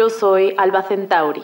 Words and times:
Yo 0.00 0.08
soy 0.08 0.54
Alba 0.56 0.82
Centauri, 0.82 1.42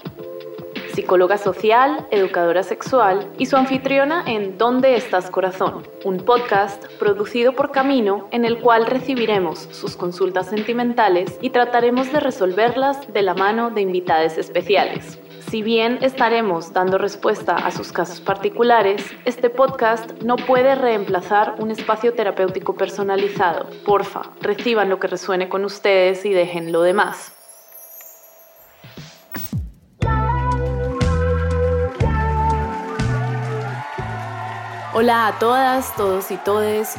psicóloga 0.95 1.37
social, 1.37 2.07
educadora 2.11 2.63
sexual 2.63 3.31
y 3.37 3.45
su 3.45 3.57
anfitriona 3.57 4.25
en 4.27 4.57
¿Dónde 4.57 4.97
estás 4.97 5.29
corazón? 5.29 5.87
Un 6.05 6.17
podcast 6.21 6.87
producido 6.99 7.53
por 7.53 7.71
Camino 7.71 8.29
en 8.31 8.47
el 8.47 8.59
cual 8.59 8.87
recibiremos 8.87 9.59
sus 9.59 9.95
consultas 9.95 10.47
sentimentales 10.47 11.37
y 11.43 11.51
trataremos 11.51 12.11
de 12.15 12.21
resolverlas 12.21 13.13
de 13.13 13.21
la 13.21 13.35
mano 13.35 13.69
de 13.69 13.83
invitados 13.83 14.39
especiales. 14.39 15.19
Si 15.51 15.61
bien 15.61 15.99
estaremos 16.01 16.73
dando 16.73 16.97
respuesta 16.97 17.57
a 17.57 17.71
sus 17.71 17.93
casos 17.93 18.23
particulares, 18.23 19.05
este 19.27 19.51
podcast 19.51 20.13
no 20.23 20.37
puede 20.37 20.77
reemplazar 20.77 21.57
un 21.59 21.73
espacio 21.73 22.15
terapéutico 22.15 22.75
personalizado. 22.75 23.69
Porfa, 23.85 24.23
reciban 24.41 24.89
lo 24.89 24.99
que 24.99 25.09
resuene 25.09 25.51
con 25.51 25.67
ustedes 25.67 26.25
y 26.25 26.31
dejen 26.31 26.73
lo 26.73 26.81
demás. 26.81 27.36
Hola 34.99 35.27
a 35.27 35.39
todas, 35.39 35.95
todos 35.95 36.31
y 36.31 36.39
todes. 36.39 36.95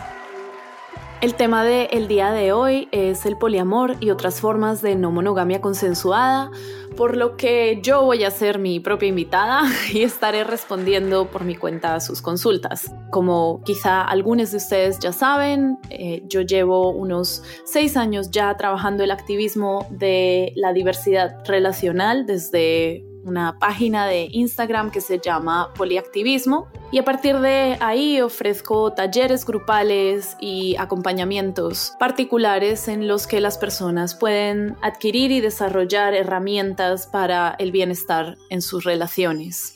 El 1.20 1.34
tema 1.34 1.64
del 1.64 2.08
día 2.08 2.30
de 2.30 2.52
hoy 2.52 2.90
es 2.92 3.26
el 3.26 3.40
poliamor 3.40 3.96
y 4.00 4.12
otras 4.12 4.40
formas 4.40 4.84
de 4.84 4.96
no 4.96 5.10
monogamia 5.10 5.62
consensuada, 5.62 6.52
por 6.96 7.18
lo 7.18 7.38
que 7.38 7.80
yo 7.82 8.04
voy 8.04 8.24
a 8.24 8.30
ser 8.30 8.60
mi 8.60 8.80
propia 8.80 9.10
invitada 9.10 9.64
y 9.92 10.04
estaré 10.04 10.44
respondiendo 10.44 11.32
por 11.32 11.44
mi 11.44 11.56
cuenta 11.56 11.96
a 11.96 12.00
sus 12.00 12.22
consultas. 12.22 12.94
Como 13.10 13.64
quizá 13.66 14.04
algunos 14.04 14.52
de 14.52 14.58
ustedes 14.58 15.00
ya 15.00 15.12
saben, 15.12 15.80
eh, 15.90 16.22
yo 16.28 16.42
llevo 16.42 16.92
unos 16.92 17.42
seis 17.66 17.98
años 17.98 18.30
ya 18.30 18.56
trabajando 18.58 19.04
el 19.04 19.10
activismo 19.10 19.88
de 19.90 20.54
la 20.56 20.72
diversidad 20.72 21.44
relacional 21.48 22.28
desde 22.28 23.07
una 23.28 23.60
página 23.60 24.08
de 24.08 24.30
Instagram 24.32 24.90
que 24.90 25.02
se 25.02 25.20
llama 25.20 25.74
Poliactivismo 25.76 26.68
y 26.92 27.00
a 27.00 27.04
partir 27.04 27.40
de 27.40 27.78
ahí 27.82 28.22
ofrezco 28.22 28.94
talleres 28.94 29.46
grupales 29.46 30.38
y 30.40 30.76
acompañamientos 30.78 31.94
particulares 32.00 32.88
en 32.88 33.08
los 33.08 33.28
que 33.28 33.42
las 33.42 33.58
personas 33.58 34.16
pueden 34.16 34.78
adquirir 34.82 35.32
y 35.32 35.42
desarrollar 35.42 36.14
herramientas 36.14 37.08
para 37.08 37.56
el 37.60 37.72
bienestar 37.72 38.38
en 38.50 38.62
sus 38.62 38.86
relaciones. 38.86 39.74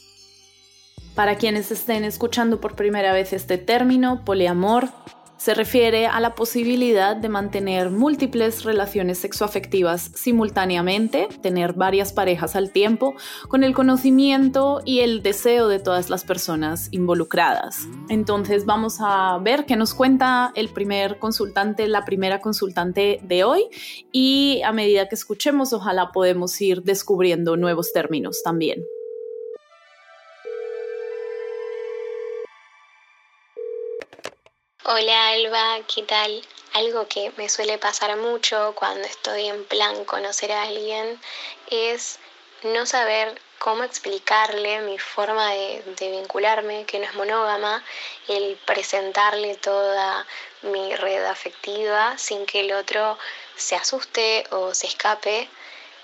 Para 1.14 1.36
quienes 1.36 1.72
estén 1.72 2.06
escuchando 2.06 2.62
por 2.62 2.76
primera 2.76 3.12
vez 3.12 3.34
este 3.34 3.58
término, 3.58 4.24
poliamor, 4.24 4.88
se 5.42 5.56
refiere 5.56 6.06
a 6.06 6.20
la 6.20 6.36
posibilidad 6.36 7.16
de 7.16 7.28
mantener 7.28 7.89
múltiples 7.89 8.64
relaciones 8.64 9.17
sexoafectivas 9.17 10.11
simultáneamente, 10.14 11.30
tener 11.42 11.73
varias 11.73 12.14
parejas 12.14 12.56
al 12.56 12.70
tiempo, 12.70 13.16
con 13.48 13.64
el 13.64 13.73
conocimiento 13.73 14.81
y 14.86 15.00
el 15.00 15.23
deseo 15.23 15.67
de 15.67 15.80
todas 15.80 16.11
las 16.11 16.25
personas 16.25 16.89
involucradas. 16.92 17.88
Entonces 18.08 18.67
vamos 18.67 18.98
a 19.00 19.39
ver 19.39 19.66
qué 19.66 19.75
nos 19.75 19.95
cuenta 19.95 20.52
el 20.53 20.70
primer 20.70 21.17
consultante, 21.17 21.88
la 21.88 22.05
primera 22.05 22.39
consultante 22.39 23.20
de 23.23 23.44
hoy 23.44 23.64
y 24.11 24.61
a 24.64 24.72
medida 24.72 25.09
que 25.09 25.16
escuchemos 25.16 25.73
ojalá 25.73 26.11
podemos 26.11 26.61
ir 26.61 26.83
descubriendo 26.83 27.58
nuevos 27.58 27.92
términos 27.94 28.44
también. 28.44 28.83
Hola 34.94 35.30
Alba, 35.30 35.80
¿qué 35.88 36.03
tal? 36.03 36.45
Algo 36.73 37.08
que 37.08 37.31
me 37.38 37.47
suele 37.47 37.78
pasar 37.78 38.17
mucho 38.17 38.73
cuando 38.75 39.08
estoy 39.08 39.48
en 39.48 39.64
plan 39.64 40.03
conocer 40.03 40.52
a 40.52 40.64
alguien 40.64 41.17
es 41.67 42.20
no 42.64 42.86
saber 42.86 43.39
cómo 43.58 43.86
explicarle 43.86 44.82
mi 44.82 44.99
forma 44.99 45.52
de, 45.52 45.82
vincularme, 45.98 46.86
que 46.86 46.99
no 46.99 47.05
es 47.05 47.14
monógama, 47.14 47.82
el 48.27 48.58
presentarle 48.66 49.55
toda 49.55 50.27
mi 50.61 50.93
red 50.98 51.23
afectiva 51.23 52.17
sin 52.17 52.45
que 52.45 52.60
el 52.60 52.73
otro 52.73 53.17
se 53.55 53.77
asuste 53.77 54.43
o 54.49 54.73
se 54.73 54.87
escape. 54.87 55.48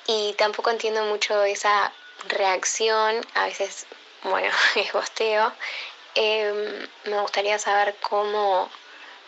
Y 0.05 0.31
tampoco 0.37 0.69
entiendo 0.69 1.03
mucho 1.03 1.43
esa 1.43 1.91
reacción, 2.29 3.19
a 3.33 3.47
veces, 3.47 3.85
bueno, 4.23 4.49
es 4.75 4.93
bosteo, 4.93 5.51
Em, 6.19 6.87
me 7.05 7.21
gustaría 7.21 7.59
saber 7.59 7.93
cómo, 8.01 8.71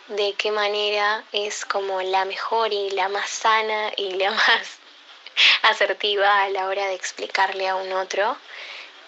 de 0.08 0.34
qué 0.36 0.50
manera 0.50 1.22
es 1.30 1.64
como 1.64 2.02
la 2.02 2.24
mejor 2.24 2.72
y 2.72 2.90
la 2.90 3.08
más 3.08 3.30
sana 3.30 3.92
y 3.96 4.14
la 4.14 4.30
más 4.32 4.80
asertiva 5.62 6.42
a 6.42 6.48
la 6.48 6.66
hora 6.66 6.88
de 6.88 6.94
explicarle 6.94 7.68
a 7.68 7.76
un 7.76 7.92
otro 7.92 8.36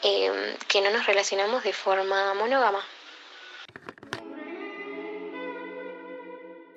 em, 0.04 0.56
que 0.68 0.80
no 0.80 0.90
nos 0.90 1.06
relacionamos 1.06 1.64
de 1.64 1.72
forma 1.72 2.32
monógama. 2.34 2.78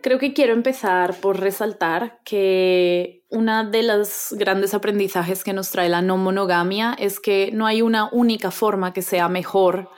Creo 0.02 0.18
que 0.18 0.34
quiero 0.34 0.54
empezar 0.54 1.20
por 1.20 1.40
resaltar 1.40 2.18
que 2.24 3.22
una 3.30 3.64
de 3.64 3.84
los 3.84 4.30
grandes 4.32 4.74
aprendizajes 4.74 5.44
que 5.44 5.54
nos 5.54 5.70
trae 5.70 5.88
la 5.88 6.02
no 6.02 6.18
monogamia 6.18 6.96
es 6.98 7.20
que 7.20 7.52
no 7.54 7.68
hay 7.68 7.84
una 7.84 8.10
única 8.12 8.50
forma 8.50 8.92
que 8.92 9.04
sea 9.04 9.30
mejor 9.30 9.92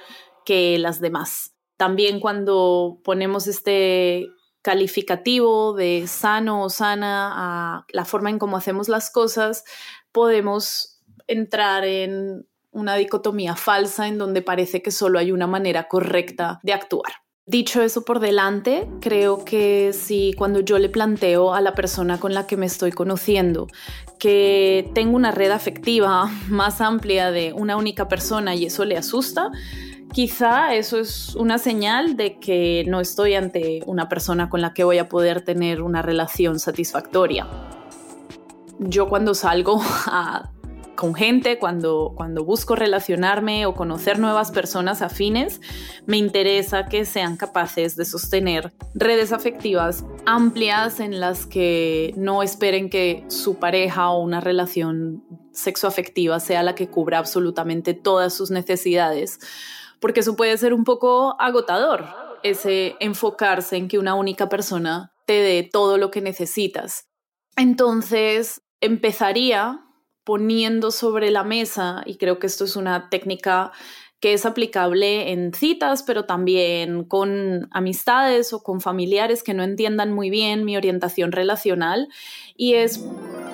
que 0.48 0.78
las 0.80 1.02
demás. 1.02 1.58
También 1.76 2.22
cuando 2.22 3.02
ponemos 3.04 3.48
este 3.48 4.30
calificativo 4.62 5.74
de 5.74 6.08
sano 6.08 6.64
o 6.64 6.70
sana 6.70 7.34
a 7.36 7.86
la 7.92 8.06
forma 8.06 8.30
en 8.30 8.40
cómo 8.40 8.56
hacemos 8.56 8.88
las 8.88 9.12
cosas, 9.12 9.66
podemos 10.14 11.02
entrar 11.28 11.84
en 11.84 12.48
una 12.72 12.96
dicotomía 12.96 13.58
falsa 13.58 14.08
en 14.08 14.18
donde 14.18 14.42
parece 14.42 14.82
que 14.82 14.92
solo 14.92 15.20
hay 15.20 15.34
una 15.34 15.48
manera 15.48 15.90
correcta 15.90 16.62
de 16.64 16.72
actuar. 16.72 17.12
Dicho 17.46 17.82
eso 17.82 18.06
por 18.06 18.22
delante, 18.22 18.88
creo 19.02 19.44
que 19.44 19.92
si 19.92 20.34
cuando 20.38 20.62
yo 20.62 20.80
le 20.80 20.88
planteo 20.88 21.54
a 21.54 21.60
la 21.60 21.76
persona 21.76 22.22
con 22.22 22.34
la 22.34 22.48
que 22.48 22.56
me 22.56 22.66
estoy 22.66 22.92
conociendo 22.92 23.68
que 24.18 24.90
tengo 24.94 25.18
una 25.18 25.32
red 25.32 25.52
afectiva 25.52 26.32
más 26.50 26.80
amplia 26.80 27.32
de 27.32 27.52
una 27.52 27.76
única 27.76 28.08
persona 28.08 28.56
y 28.56 28.66
eso 28.66 28.86
le 28.86 28.98
asusta, 28.98 29.52
Quizá 30.14 30.74
eso 30.74 31.00
es 31.00 31.36
una 31.36 31.58
señal 31.58 32.16
de 32.16 32.40
que 32.40 32.86
no 32.88 33.00
estoy 33.00 33.36
ante 33.36 33.82
una 33.86 34.10
persona 34.10 34.50
con 34.50 34.62
la 34.62 34.74
que 34.74 34.84
voy 34.84 34.98
a 34.98 35.10
poder 35.10 35.42
tener 35.42 35.82
una 35.82 36.02
relación 36.02 36.60
satisfactoria. 36.60 37.48
Yo 38.80 39.10
cuando 39.10 39.34
salgo 39.34 39.82
con 40.96 41.14
gente, 41.14 41.60
cuando, 41.60 42.14
cuando 42.16 42.44
busco 42.44 42.76
relacionarme 42.76 43.66
o 43.66 43.76
conocer 43.76 44.18
nuevas 44.18 44.52
personas 44.52 45.02
afines, 45.02 45.62
me 46.06 46.18
interesa 46.18 46.86
que 46.86 47.06
sean 47.06 47.38
capaces 47.38 47.96
de 47.96 48.06
sostener 48.06 48.74
redes 48.96 49.32
afectivas 49.32 50.04
amplias 50.26 51.00
en 51.00 51.20
las 51.20 51.46
que 51.46 52.14
no 52.18 52.44
esperen 52.44 52.90
que 52.90 53.24
su 53.28 53.56
pareja 53.56 54.10
o 54.10 54.22
una 54.22 54.42
relación 54.42 55.24
sexoafectiva 55.52 56.40
sea 56.40 56.64
la 56.64 56.76
que 56.76 56.88
cubra 56.88 57.20
absolutamente 57.20 57.94
todas 57.94 58.34
sus 58.34 58.52
necesidades 58.52 59.40
porque 60.00 60.22
eso 60.22 60.36
puede 60.36 60.58
ser 60.58 60.74
un 60.74 60.84
poco 60.84 61.36
agotador, 61.40 62.06
ese 62.44 62.96
enfocarse 63.00 63.78
en 63.78 63.88
que 63.88 64.00
una 64.00 64.16
única 64.16 64.50
persona 64.50 65.14
te 65.26 65.34
dé 65.34 65.68
todo 65.72 65.98
lo 65.98 66.12
que 66.12 66.22
necesitas. 66.22 67.08
Entonces, 67.56 68.62
empezaría 68.82 69.82
poniendo 70.24 70.92
sobre 70.92 71.32
la 71.32 71.44
mesa, 71.44 72.04
y 72.06 72.18
creo 72.18 72.38
que 72.38 72.48
esto 72.48 72.66
es 72.66 72.76
una 72.76 73.10
técnica 73.10 73.72
que 74.20 74.34
es 74.34 74.46
aplicable 74.46 75.32
en 75.32 75.54
citas, 75.54 76.04
pero 76.04 76.26
también 76.26 77.04
con 77.04 77.70
amistades 77.72 78.52
o 78.52 78.64
con 78.64 78.82
familiares 78.82 79.44
que 79.44 79.54
no 79.54 79.64
entiendan 79.64 80.12
muy 80.12 80.30
bien 80.30 80.66
mi 80.66 80.76
orientación 80.76 81.32
relacional, 81.32 82.10
y 82.56 82.74
es 82.74 83.06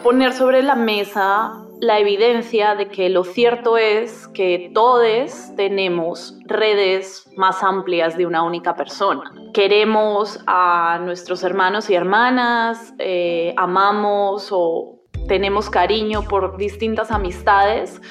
poner 0.03 0.33
sobre 0.33 0.63
la 0.63 0.75
mesa 0.75 1.65
la 1.83 1.99
evidencia 1.99 2.75
de 2.75 2.87
que 2.87 3.09
lo 3.09 3.25
cierto 3.25 3.77
es 3.77 4.29
que 4.29 4.71
todos 4.73 5.53
tenemos 5.57 6.37
redes 6.45 7.29
más 7.35 7.61
amplias 7.61 8.17
de 8.17 8.25
una 8.25 8.43
única 8.43 8.73
persona. 8.75 9.33
Queremos 9.53 10.39
a 10.47 10.99
nuestros 11.03 11.43
hermanos 11.43 11.89
y 11.89 11.95
hermanas, 11.95 12.93
eh, 12.99 13.53
amamos 13.57 14.47
o 14.51 15.01
tenemos 15.27 15.69
cariño 15.69 16.23
por 16.23 16.55
distintas 16.57 17.11
amistades 17.11 18.01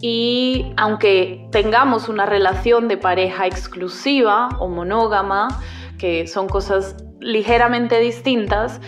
y 0.00 0.72
aunque 0.76 1.48
tengamos 1.50 2.08
una 2.08 2.26
relación 2.26 2.86
de 2.86 2.96
pareja 2.96 3.46
exclusiva 3.48 4.50
o 4.60 4.68
monógama, 4.68 5.48
que 5.98 6.28
son 6.28 6.48
cosas 6.48 6.96
ligeramente 7.18 7.98
distintas, 7.98 8.80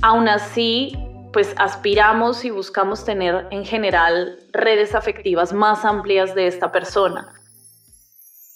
aún 0.00 0.28
así 0.28 0.96
pues 1.34 1.52
aspiramos 1.58 2.44
y 2.44 2.50
buscamos 2.50 3.04
tener 3.04 3.48
en 3.50 3.64
general 3.64 4.38
redes 4.52 4.94
afectivas 4.94 5.52
más 5.52 5.84
amplias 5.84 6.36
de 6.36 6.46
esta 6.46 6.70
persona. 6.70 7.34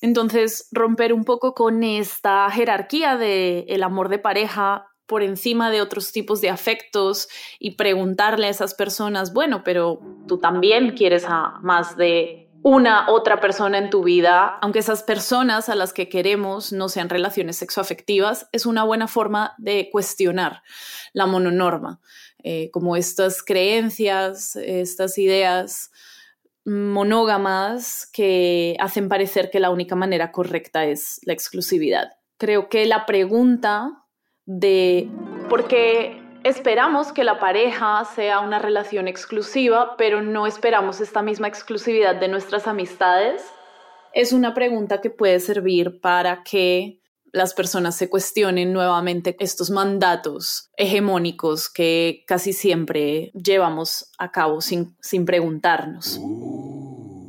Entonces, 0.00 0.68
romper 0.70 1.12
un 1.12 1.24
poco 1.24 1.54
con 1.54 1.82
esta 1.82 2.48
jerarquía 2.50 3.16
de 3.16 3.64
el 3.68 3.82
amor 3.82 4.08
de 4.08 4.20
pareja 4.20 4.86
por 5.06 5.24
encima 5.24 5.72
de 5.72 5.80
otros 5.80 6.12
tipos 6.12 6.40
de 6.40 6.50
afectos 6.50 7.28
y 7.58 7.72
preguntarle 7.72 8.46
a 8.46 8.50
esas 8.50 8.74
personas, 8.74 9.32
bueno, 9.32 9.62
pero 9.64 9.98
tú 10.28 10.38
también 10.38 10.92
quieres 10.96 11.24
a 11.26 11.58
más 11.62 11.96
de 11.96 12.37
una 12.62 13.10
otra 13.10 13.40
persona 13.40 13.78
en 13.78 13.90
tu 13.90 14.02
vida, 14.02 14.58
aunque 14.60 14.80
esas 14.80 15.02
personas 15.02 15.68
a 15.68 15.74
las 15.74 15.92
que 15.92 16.08
queremos 16.08 16.72
no 16.72 16.88
sean 16.88 17.08
relaciones 17.08 17.56
sexoafectivas, 17.56 18.48
es 18.52 18.66
una 18.66 18.84
buena 18.84 19.08
forma 19.08 19.54
de 19.58 19.88
cuestionar 19.90 20.62
la 21.12 21.26
mononorma, 21.26 22.00
eh, 22.42 22.70
como 22.70 22.96
estas 22.96 23.42
creencias, 23.42 24.56
estas 24.56 25.18
ideas 25.18 25.90
monógamas 26.64 28.08
que 28.12 28.76
hacen 28.80 29.08
parecer 29.08 29.50
que 29.50 29.60
la 29.60 29.70
única 29.70 29.96
manera 29.96 30.32
correcta 30.32 30.84
es 30.84 31.20
la 31.24 31.32
exclusividad. 31.32 32.12
Creo 32.36 32.68
que 32.68 32.86
la 32.86 33.06
pregunta 33.06 34.04
de 34.44 35.08
por 35.48 35.66
qué 35.66 36.22
esperamos 36.48 37.12
que 37.12 37.24
la 37.24 37.38
pareja 37.38 38.04
sea 38.04 38.40
una 38.40 38.58
relación 38.58 39.06
exclusiva, 39.06 39.96
pero 39.96 40.22
no 40.22 40.46
esperamos 40.46 41.00
esta 41.00 41.22
misma 41.22 41.48
exclusividad 41.48 42.16
de 42.16 42.28
nuestras 42.28 42.66
amistades, 42.66 43.44
es 44.12 44.32
una 44.32 44.54
pregunta 44.54 45.00
que 45.00 45.10
puede 45.10 45.38
servir 45.40 46.00
para 46.00 46.42
que 46.42 47.00
las 47.30 47.52
personas 47.52 47.94
se 47.94 48.08
cuestionen 48.08 48.72
nuevamente 48.72 49.36
estos 49.38 49.70
mandatos 49.70 50.70
hegemónicos 50.76 51.68
que 51.68 52.24
casi 52.26 52.54
siempre 52.54 53.30
llevamos 53.34 54.10
a 54.18 54.32
cabo 54.32 54.62
sin, 54.62 54.96
sin 55.00 55.26
preguntarnos. 55.26 56.18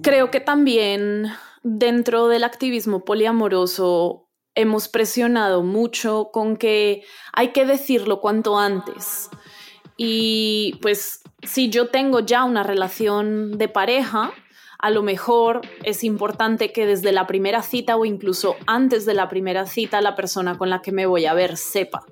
Creo 0.01 0.31
que 0.31 0.39
también 0.39 1.25
dentro 1.63 2.29
del 2.29 2.45
activismo 2.45 3.03
poliamoroso 3.03 4.28
hemos 4.59 4.89
presionado 4.89 5.63
mucho 5.63 6.31
con 6.33 6.57
que 6.57 7.03
hay 7.31 7.53
que 7.53 7.65
decirlo 7.65 8.19
cuanto 8.19 8.59
antes. 8.59 9.29
Y 9.95 10.77
pues 10.81 11.21
si 11.43 11.69
yo 11.69 11.87
tengo 11.87 12.19
ya 12.19 12.43
una 12.43 12.63
relación 12.63 13.57
de 13.57 13.69
pareja, 13.69 14.33
a 14.77 14.89
lo 14.89 15.01
mejor 15.01 15.61
es 15.83 16.03
importante 16.03 16.73
que 16.73 16.85
desde 16.85 17.13
la 17.13 17.25
primera 17.25 17.61
cita 17.61 17.95
o 17.95 18.03
incluso 18.03 18.57
antes 18.65 19.05
de 19.05 19.13
la 19.13 19.29
primera 19.29 19.65
cita 19.65 20.01
la 20.01 20.15
persona 20.15 20.57
con 20.57 20.69
la 20.69 20.81
que 20.81 20.91
me 20.91 21.05
voy 21.05 21.25
a 21.25 21.33
ver 21.33 21.55
sepa. 21.55 22.05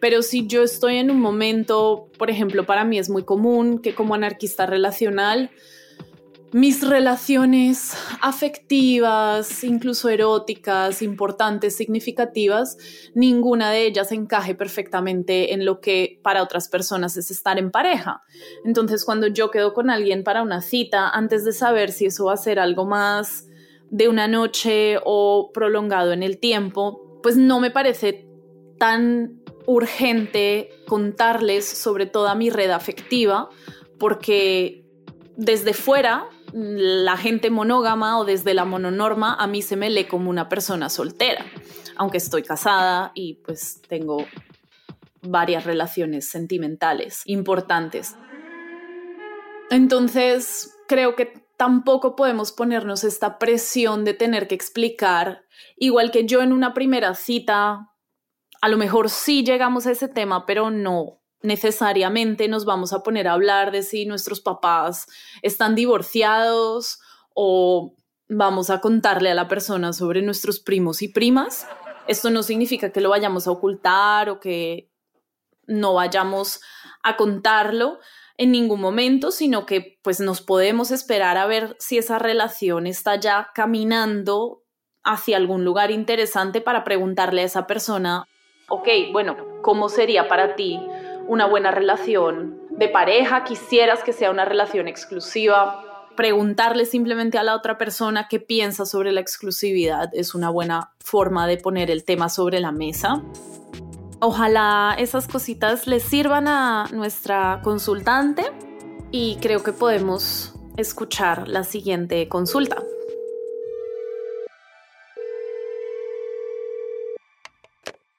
Pero 0.00 0.20
si 0.20 0.46
yo 0.46 0.62
estoy 0.62 0.98
en 0.98 1.10
un 1.10 1.18
momento, 1.18 2.08
por 2.18 2.28
ejemplo, 2.28 2.66
para 2.66 2.84
mí 2.84 2.98
es 2.98 3.08
muy 3.08 3.24
común 3.24 3.78
que 3.78 3.94
como 3.94 4.14
anarquista 4.14 4.66
relacional, 4.66 5.50
mis 6.54 6.88
relaciones 6.88 7.96
afectivas, 8.22 9.64
incluso 9.64 10.08
eróticas, 10.08 11.02
importantes, 11.02 11.74
significativas, 11.74 12.78
ninguna 13.12 13.72
de 13.72 13.86
ellas 13.86 14.12
encaje 14.12 14.54
perfectamente 14.54 15.52
en 15.52 15.64
lo 15.64 15.80
que 15.80 16.20
para 16.22 16.44
otras 16.44 16.68
personas 16.68 17.16
es 17.16 17.32
estar 17.32 17.58
en 17.58 17.72
pareja. 17.72 18.22
Entonces, 18.64 19.04
cuando 19.04 19.26
yo 19.26 19.50
quedo 19.50 19.74
con 19.74 19.90
alguien 19.90 20.22
para 20.22 20.42
una 20.42 20.62
cita, 20.62 21.08
antes 21.08 21.44
de 21.44 21.52
saber 21.52 21.90
si 21.90 22.06
eso 22.06 22.26
va 22.26 22.34
a 22.34 22.36
ser 22.36 22.60
algo 22.60 22.86
más 22.86 23.48
de 23.90 24.06
una 24.06 24.28
noche 24.28 24.98
o 25.04 25.50
prolongado 25.52 26.12
en 26.12 26.22
el 26.22 26.38
tiempo, 26.38 27.18
pues 27.20 27.36
no 27.36 27.58
me 27.58 27.72
parece 27.72 28.28
tan 28.78 29.42
urgente 29.66 30.70
contarles 30.86 31.66
sobre 31.66 32.06
toda 32.06 32.36
mi 32.36 32.48
red 32.48 32.70
afectiva, 32.70 33.48
porque 33.98 34.84
desde 35.36 35.72
fuera 35.72 36.28
la 36.56 37.16
gente 37.16 37.50
monógama 37.50 38.16
o 38.16 38.24
desde 38.24 38.54
la 38.54 38.64
mononorma 38.64 39.34
a 39.34 39.48
mí 39.48 39.60
se 39.60 39.74
me 39.74 39.90
lee 39.90 40.04
como 40.04 40.30
una 40.30 40.48
persona 40.48 40.88
soltera, 40.88 41.44
aunque 41.96 42.18
estoy 42.18 42.44
casada 42.44 43.10
y 43.12 43.34
pues 43.44 43.82
tengo 43.88 44.24
varias 45.20 45.64
relaciones 45.64 46.28
sentimentales 46.28 47.22
importantes. 47.24 48.14
Entonces, 49.68 50.76
creo 50.86 51.16
que 51.16 51.44
tampoco 51.56 52.14
podemos 52.14 52.52
ponernos 52.52 53.02
esta 53.02 53.40
presión 53.40 54.04
de 54.04 54.14
tener 54.14 54.46
que 54.46 54.54
explicar, 54.54 55.42
igual 55.76 56.12
que 56.12 56.24
yo 56.24 56.40
en 56.40 56.52
una 56.52 56.72
primera 56.72 57.14
cita, 57.14 57.90
a 58.60 58.68
lo 58.68 58.76
mejor 58.76 59.10
sí 59.10 59.42
llegamos 59.42 59.88
a 59.88 59.90
ese 59.90 60.06
tema, 60.06 60.46
pero 60.46 60.70
no 60.70 61.23
necesariamente 61.44 62.48
nos 62.48 62.64
vamos 62.64 62.92
a 62.92 63.02
poner 63.02 63.28
a 63.28 63.34
hablar 63.34 63.70
de 63.70 63.82
si 63.82 64.06
nuestros 64.06 64.40
papás 64.40 65.06
están 65.42 65.74
divorciados 65.74 67.00
o 67.34 67.94
vamos 68.28 68.70
a 68.70 68.80
contarle 68.80 69.30
a 69.30 69.34
la 69.34 69.46
persona 69.46 69.92
sobre 69.92 70.22
nuestros 70.22 70.58
primos 70.58 71.02
y 71.02 71.08
primas. 71.08 71.66
Esto 72.08 72.30
no 72.30 72.42
significa 72.42 72.90
que 72.92 73.02
lo 73.02 73.10
vayamos 73.10 73.46
a 73.46 73.50
ocultar 73.50 74.30
o 74.30 74.40
que 74.40 74.90
no 75.66 75.92
vayamos 75.92 76.60
a 77.02 77.16
contarlo 77.16 77.98
en 78.38 78.50
ningún 78.50 78.80
momento, 78.80 79.30
sino 79.30 79.66
que 79.66 79.98
pues 80.02 80.20
nos 80.20 80.40
podemos 80.40 80.90
esperar 80.90 81.36
a 81.36 81.46
ver 81.46 81.76
si 81.78 81.98
esa 81.98 82.18
relación 82.18 82.86
está 82.86 83.16
ya 83.16 83.50
caminando 83.54 84.62
hacia 85.02 85.36
algún 85.36 85.62
lugar 85.62 85.90
interesante 85.90 86.62
para 86.62 86.84
preguntarle 86.84 87.42
a 87.42 87.44
esa 87.44 87.66
persona, 87.66 88.26
ok, 88.70 88.88
bueno, 89.12 89.36
¿cómo 89.60 89.90
sería 89.90 90.26
para 90.26 90.56
ti 90.56 90.80
una 91.26 91.46
buena 91.46 91.70
relación 91.70 92.60
de 92.70 92.88
pareja, 92.88 93.44
quisieras 93.44 94.02
que 94.02 94.12
sea 94.12 94.30
una 94.30 94.44
relación 94.44 94.88
exclusiva, 94.88 96.10
preguntarle 96.16 96.86
simplemente 96.86 97.38
a 97.38 97.42
la 97.42 97.54
otra 97.54 97.78
persona 97.78 98.26
qué 98.28 98.40
piensa 98.40 98.86
sobre 98.86 99.12
la 99.12 99.20
exclusividad 99.20 100.10
es 100.12 100.34
una 100.34 100.50
buena 100.50 100.92
forma 101.00 101.46
de 101.46 101.56
poner 101.56 101.90
el 101.90 102.04
tema 102.04 102.28
sobre 102.28 102.60
la 102.60 102.72
mesa. 102.72 103.22
Ojalá 104.20 104.94
esas 104.98 105.28
cositas 105.28 105.86
les 105.86 106.02
sirvan 106.02 106.48
a 106.48 106.86
nuestra 106.92 107.60
consultante 107.62 108.44
y 109.10 109.36
creo 109.40 109.62
que 109.62 109.72
podemos 109.72 110.54
escuchar 110.76 111.48
la 111.48 111.64
siguiente 111.64 112.28
consulta. 112.28 112.82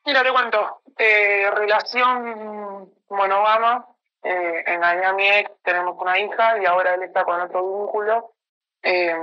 Mira, 0.06 0.22
te 0.22 0.32
cuento. 0.32 0.82
Eh, 0.98 1.50
relación 1.52 2.90
monógama. 3.10 3.88
Eh, 4.24 4.64
engañé 4.68 5.06
a 5.06 5.14
mi 5.14 5.28
ex, 5.28 5.52
tenemos 5.64 5.96
una 6.00 6.18
hija 6.18 6.62
y 6.62 6.66
ahora 6.66 6.96
él 6.96 7.04
está 7.04 7.24
con 7.24 7.40
otro 7.40 7.62
vínculo. 7.62 8.34
Eh, 8.82 9.14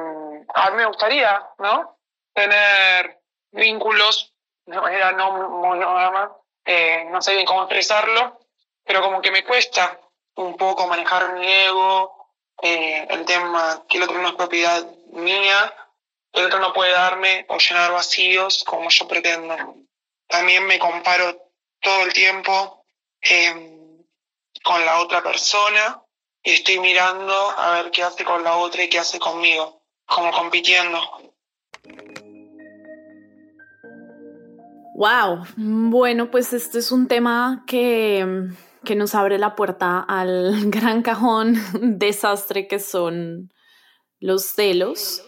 a 0.54 0.70
mí 0.70 0.76
me 0.76 0.86
gustaría, 0.86 1.44
¿no? 1.58 1.98
Tener 2.32 3.20
vínculos 3.50 4.32
de 4.66 4.80
manera 4.80 5.12
no 5.12 5.48
monógama. 5.48 6.36
Eh, 6.64 7.06
no 7.10 7.20
sé 7.20 7.34
bien 7.34 7.46
cómo 7.46 7.62
expresarlo, 7.62 8.38
pero 8.84 9.02
como 9.02 9.20
que 9.20 9.30
me 9.30 9.44
cuesta 9.44 9.98
un 10.36 10.56
poco 10.56 10.86
manejar 10.86 11.34
mi 11.34 11.46
ego, 11.46 12.22
eh, 12.62 13.06
el 13.10 13.24
tema 13.24 13.84
que 13.88 13.98
el 13.98 14.04
otro 14.04 14.18
no 14.18 14.28
es 14.28 14.34
propiedad 14.34 14.86
mía, 15.10 15.74
el 16.32 16.46
otro 16.46 16.60
no 16.60 16.72
puede 16.72 16.92
darme 16.92 17.44
o 17.48 17.58
llenar 17.58 17.92
vacíos 17.92 18.64
como 18.64 18.88
yo 18.88 19.08
pretendo. 19.08 19.56
También 20.28 20.64
me 20.66 20.78
comparo 20.78 21.50
todo 21.80 22.04
el 22.04 22.12
tiempo 22.12 22.84
eh, 23.20 23.71
con 24.62 24.84
la 24.84 25.00
otra 25.00 25.22
persona 25.22 26.02
y 26.42 26.50
estoy 26.50 26.78
mirando 26.80 27.32
a 27.56 27.72
ver 27.74 27.90
qué 27.90 28.02
hace 28.02 28.24
con 28.24 28.42
la 28.42 28.56
otra 28.56 28.82
y 28.82 28.88
qué 28.88 28.98
hace 28.98 29.18
conmigo, 29.18 29.82
como 30.06 30.32
compitiendo. 30.32 30.98
Wow, 34.94 35.44
bueno, 35.56 36.30
pues 36.30 36.52
este 36.52 36.78
es 36.78 36.92
un 36.92 37.08
tema 37.08 37.64
que, 37.66 38.50
que 38.84 38.94
nos 38.94 39.14
abre 39.14 39.38
la 39.38 39.54
puerta 39.56 40.00
al 40.00 40.70
gran 40.70 41.02
cajón 41.02 41.56
desastre 41.98 42.66
que 42.68 42.78
son 42.78 43.52
los 44.20 44.44
celos. 44.44 45.24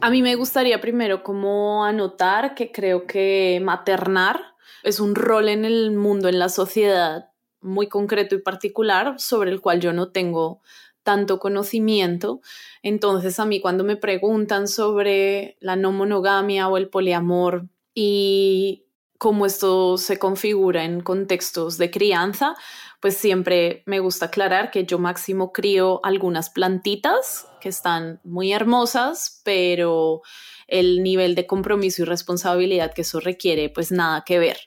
A 0.00 0.10
mí 0.10 0.22
me 0.22 0.36
gustaría 0.36 0.80
primero 0.80 1.22
como 1.22 1.84
anotar 1.84 2.54
que 2.54 2.70
creo 2.70 3.06
que 3.06 3.60
maternar 3.62 4.54
es 4.84 5.00
un 5.00 5.14
rol 5.14 5.48
en 5.48 5.64
el 5.64 5.90
mundo, 5.90 6.28
en 6.28 6.38
la 6.38 6.48
sociedad 6.48 7.30
muy 7.60 7.88
concreto 7.88 8.34
y 8.34 8.42
particular 8.42 9.18
sobre 9.18 9.50
el 9.50 9.60
cual 9.60 9.80
yo 9.80 9.92
no 9.92 10.10
tengo 10.10 10.60
tanto 11.02 11.38
conocimiento. 11.38 12.40
Entonces 12.82 13.40
a 13.40 13.46
mí 13.46 13.60
cuando 13.60 13.84
me 13.84 13.96
preguntan 13.96 14.68
sobre 14.68 15.56
la 15.60 15.76
no 15.76 15.90
monogamia 15.92 16.68
o 16.68 16.76
el 16.76 16.88
poliamor 16.88 17.66
y 17.94 18.84
cómo 19.18 19.46
esto 19.46 19.98
se 19.98 20.18
configura 20.18 20.84
en 20.84 21.00
contextos 21.00 21.76
de 21.76 21.90
crianza, 21.90 22.54
pues 23.00 23.16
siempre 23.16 23.82
me 23.86 24.00
gusta 24.00 24.26
aclarar 24.26 24.70
que 24.70 24.84
yo 24.84 24.98
máximo 24.98 25.52
crío 25.52 26.00
algunas 26.04 26.50
plantitas 26.50 27.46
que 27.60 27.68
están 27.68 28.20
muy 28.24 28.52
hermosas, 28.52 29.40
pero 29.44 30.22
el 30.66 31.02
nivel 31.02 31.34
de 31.34 31.46
compromiso 31.46 32.02
y 32.02 32.04
responsabilidad 32.04 32.92
que 32.92 33.02
eso 33.02 33.18
requiere, 33.18 33.70
pues 33.70 33.90
nada 33.90 34.24
que 34.24 34.38
ver. 34.38 34.58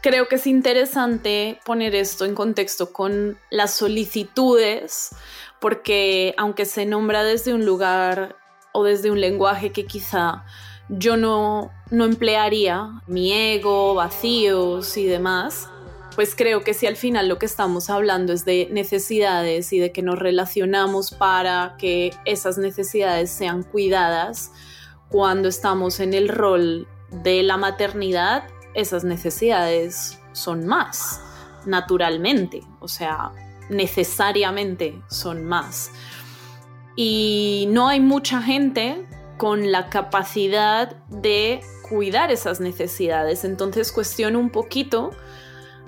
Creo 0.00 0.28
que 0.28 0.36
es 0.36 0.46
interesante 0.46 1.58
poner 1.64 1.94
esto 1.96 2.24
en 2.24 2.34
contexto 2.34 2.92
con 2.92 3.36
las 3.50 3.74
solicitudes, 3.74 5.10
porque 5.60 6.34
aunque 6.36 6.66
se 6.66 6.86
nombra 6.86 7.24
desde 7.24 7.52
un 7.52 7.64
lugar 7.64 8.36
o 8.72 8.84
desde 8.84 9.10
un 9.10 9.20
lenguaje 9.20 9.72
que 9.72 9.86
quizá 9.86 10.44
yo 10.88 11.16
no, 11.16 11.72
no 11.90 12.04
emplearía 12.04 13.02
mi 13.08 13.32
ego, 13.32 13.94
vacíos 13.94 14.96
y 14.96 15.06
demás, 15.06 15.68
pues 16.14 16.34
creo 16.34 16.62
que 16.62 16.74
si 16.74 16.86
al 16.86 16.96
final 16.96 17.28
lo 17.28 17.38
que 17.38 17.46
estamos 17.46 17.90
hablando 17.90 18.32
es 18.32 18.44
de 18.44 18.68
necesidades 18.70 19.72
y 19.72 19.78
de 19.78 19.92
que 19.92 20.02
nos 20.02 20.18
relacionamos 20.18 21.10
para 21.10 21.76
que 21.78 22.12
esas 22.24 22.56
necesidades 22.56 23.30
sean 23.30 23.62
cuidadas, 23.62 24.52
cuando 25.08 25.48
estamos 25.48 26.00
en 26.00 26.14
el 26.14 26.28
rol 26.28 26.86
de 27.10 27.42
la 27.42 27.56
maternidad, 27.56 28.44
esas 28.74 29.04
necesidades 29.04 30.20
son 30.32 30.66
más, 30.66 31.20
naturalmente, 31.66 32.62
o 32.80 32.88
sea, 32.88 33.32
necesariamente 33.68 35.00
son 35.08 35.44
más. 35.44 35.90
Y 36.96 37.66
no 37.70 37.88
hay 37.88 38.00
mucha 38.00 38.42
gente 38.42 39.06
con 39.36 39.70
la 39.70 39.88
capacidad 39.88 40.96
de 41.08 41.60
cuidar 41.88 42.30
esas 42.30 42.60
necesidades. 42.60 43.44
Entonces 43.44 43.92
cuestiono 43.92 44.38
un 44.38 44.50
poquito 44.50 45.10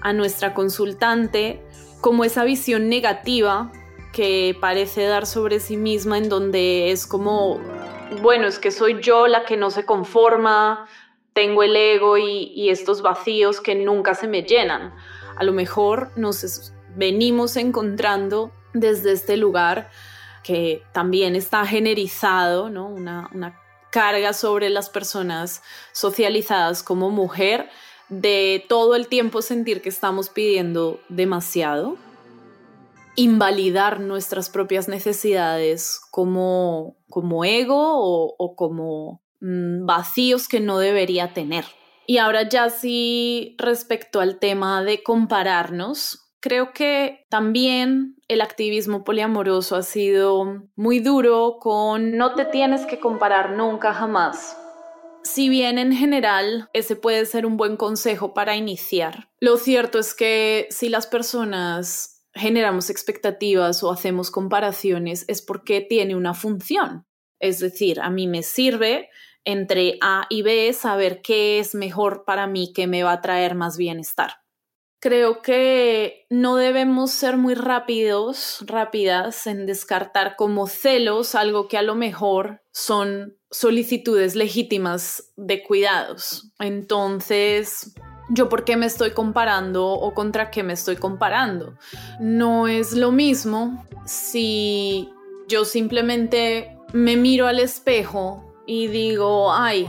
a 0.01 0.13
nuestra 0.13 0.55
consultante 0.55 1.63
como 2.01 2.25
esa 2.25 2.45
visión 2.45 2.89
negativa 2.89 3.71
que 4.13 4.57
parece 4.61 5.05
dar 5.05 5.27
sobre 5.27 5.61
sí 5.61 5.77
misma 5.77 6.19
en 6.19 6.29
donde 6.29 6.91
es 6.91 7.07
como, 7.07 7.61
bueno, 8.23 8.47
es 8.47 8.59
que 8.59 8.71
soy 8.71 9.01
yo 9.01 9.27
la 9.27 9.45
que 9.45 9.57
no 9.57 9.71
se 9.71 9.85
conforma, 9.85 10.87
tengo 11.41 11.63
el 11.63 11.75
ego 11.75 12.19
y, 12.19 12.69
estos 12.69 13.01
vacíos 13.01 13.63
que 13.63 13.75
nunca 13.75 14.15
se 14.15 14.29
me 14.29 14.43
llenan. 14.43 14.93
A 15.37 15.43
lo 15.43 15.55
mejor 15.55 16.13
nos 16.15 16.75
venimos 16.95 17.57
encontrando 17.57 18.51
desde 18.75 19.13
este 19.13 19.39
lugar 19.39 19.91
que 20.45 20.83
también 20.93 21.37
está 21.37 21.65
generizado, 21.65 22.69
¿no? 22.69 22.89
una, 22.89 23.31
una 23.33 23.59
carga 23.91 24.35
sobre 24.35 24.69
las 24.69 24.91
personas 24.91 25.63
socializadas 25.93 26.83
como 26.83 27.09
mujer 27.09 27.71
de 28.11 28.63
todo 28.69 28.95
el 28.95 29.09
tiempo 29.09 29.41
sentir 29.41 29.81
que 29.81 29.89
estamos 29.89 30.29
pidiendo 30.29 31.01
demasiado, 31.09 31.97
invalidar 33.17 33.99
nuestras 33.99 34.51
propias 34.51 34.89
necesidades 34.89 36.03
como, 36.11 36.99
como 37.09 37.47
ego 37.47 37.79
o, 37.79 38.35
o 38.37 38.55
como 38.55 39.23
mm, 39.41 39.87
vacíos 39.87 40.49
que 40.49 40.61
no 40.61 40.79
debería 40.79 41.33
tener. 41.33 41.65
Y 42.07 42.19
ahora 42.19 42.49
ya 42.49 42.71
sí 42.71 43.55
respecto 43.59 44.21
al 44.21 44.39
tema 44.39 44.83
de 44.83 45.03
compararnos, 45.03 46.31
Creo 46.41 46.73
que 46.73 47.27
también 47.29 48.17
el 48.27 48.41
activismo 48.41 49.05
poliamoroso 49.05 49.77
ha 49.77 49.83
sido 49.83 50.71
muy 50.75 50.99
duro 51.01 51.59
con 51.61 52.17
no 52.17 52.35
te 52.35 52.47
tienes 52.47 52.87
que 52.87 52.99
comparar 52.99 53.53
nunca 53.53 53.93
jamás. 53.93 54.57
Si 55.23 55.51
bien 55.51 55.79
en 55.79 55.93
general 55.93 56.71
ese 56.73 56.97
puede 56.97 57.27
ser 57.27 57.45
un 57.45 57.59
buen 57.59 57.77
consejo 57.77 58.33
para 58.33 58.57
iniciar, 58.57 59.29
lo 59.39 59.59
cierto 59.59 59.99
es 59.99 60.15
que 60.15 60.67
si 60.71 60.89
las 60.89 61.07
personas 61.07 62.25
generamos 62.33 62.89
expectativas 62.89 63.83
o 63.83 63.91
hacemos 63.91 64.31
comparaciones 64.31 65.27
es 65.29 65.43
porque 65.43 65.83
tiene 65.83 66.17
una 66.17 66.33
función. 66.33 67.05
Es 67.39 67.59
decir, 67.59 68.01
a 68.01 68.09
mí 68.09 68.27
me 68.27 68.43
sirve 68.43 69.11
entre 69.45 69.99
A 70.01 70.27
y 70.29 70.43
B 70.43 70.73
saber 70.73 71.23
qué 71.23 71.59
es 71.59 71.75
mejor 71.75 72.25
para 72.25 72.47
mí, 72.47 72.73
qué 72.75 72.87
me 72.87 73.03
va 73.03 73.13
a 73.13 73.21
traer 73.21 73.55
más 73.55 73.77
bienestar 73.77 74.41
creo 75.01 75.41
que 75.41 76.27
no 76.29 76.57
debemos 76.57 77.11
ser 77.11 77.37
muy 77.39 77.55
rápidos, 77.55 78.59
rápidas 78.67 79.47
en 79.47 79.67
descartar 79.67 80.37
como 80.37 80.67
celos 80.67 81.35
algo 81.35 81.69
que 81.69 81.79
a 81.79 81.83
lo 81.83 81.95
mejor 81.95 82.63
son 82.71 83.37
solicitudes 83.51 84.37
legítimas 84.37 85.33
de 85.37 85.63
cuidados. 85.63 86.53
Entonces, 86.59 87.95
¿yo 88.29 88.49
por 88.51 88.65
qué 88.65 88.77
me 88.77 88.87
estoy 88.87 89.13
comparando 89.13 89.89
o 89.89 90.15
contra 90.15 90.51
qué 90.51 90.63
me 90.63 90.75
estoy 90.75 90.97
comparando? 90.97 91.77
No 92.21 92.69
es 92.69 92.93
lo 92.93 93.11
mismo 93.11 93.85
si 94.05 95.09
yo 95.49 95.65
simplemente 95.65 96.77
me 96.93 97.17
miro 97.17 97.47
al 97.47 97.59
espejo 97.59 98.50
y 98.73 98.87
digo, 98.87 99.53
ay, 99.53 99.89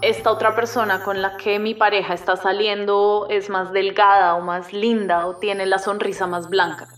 esta 0.00 0.32
otra 0.32 0.56
persona 0.56 1.04
con 1.04 1.22
la 1.22 1.36
que 1.36 1.60
mi 1.60 1.72
pareja 1.72 2.14
está 2.14 2.34
saliendo 2.34 3.28
es 3.30 3.48
más 3.48 3.72
delgada 3.72 4.34
o 4.34 4.40
más 4.40 4.72
linda 4.72 5.28
o 5.28 5.36
tiene 5.36 5.66
la 5.66 5.78
sonrisa 5.78 6.26
más 6.26 6.50
blanca. 6.50 6.88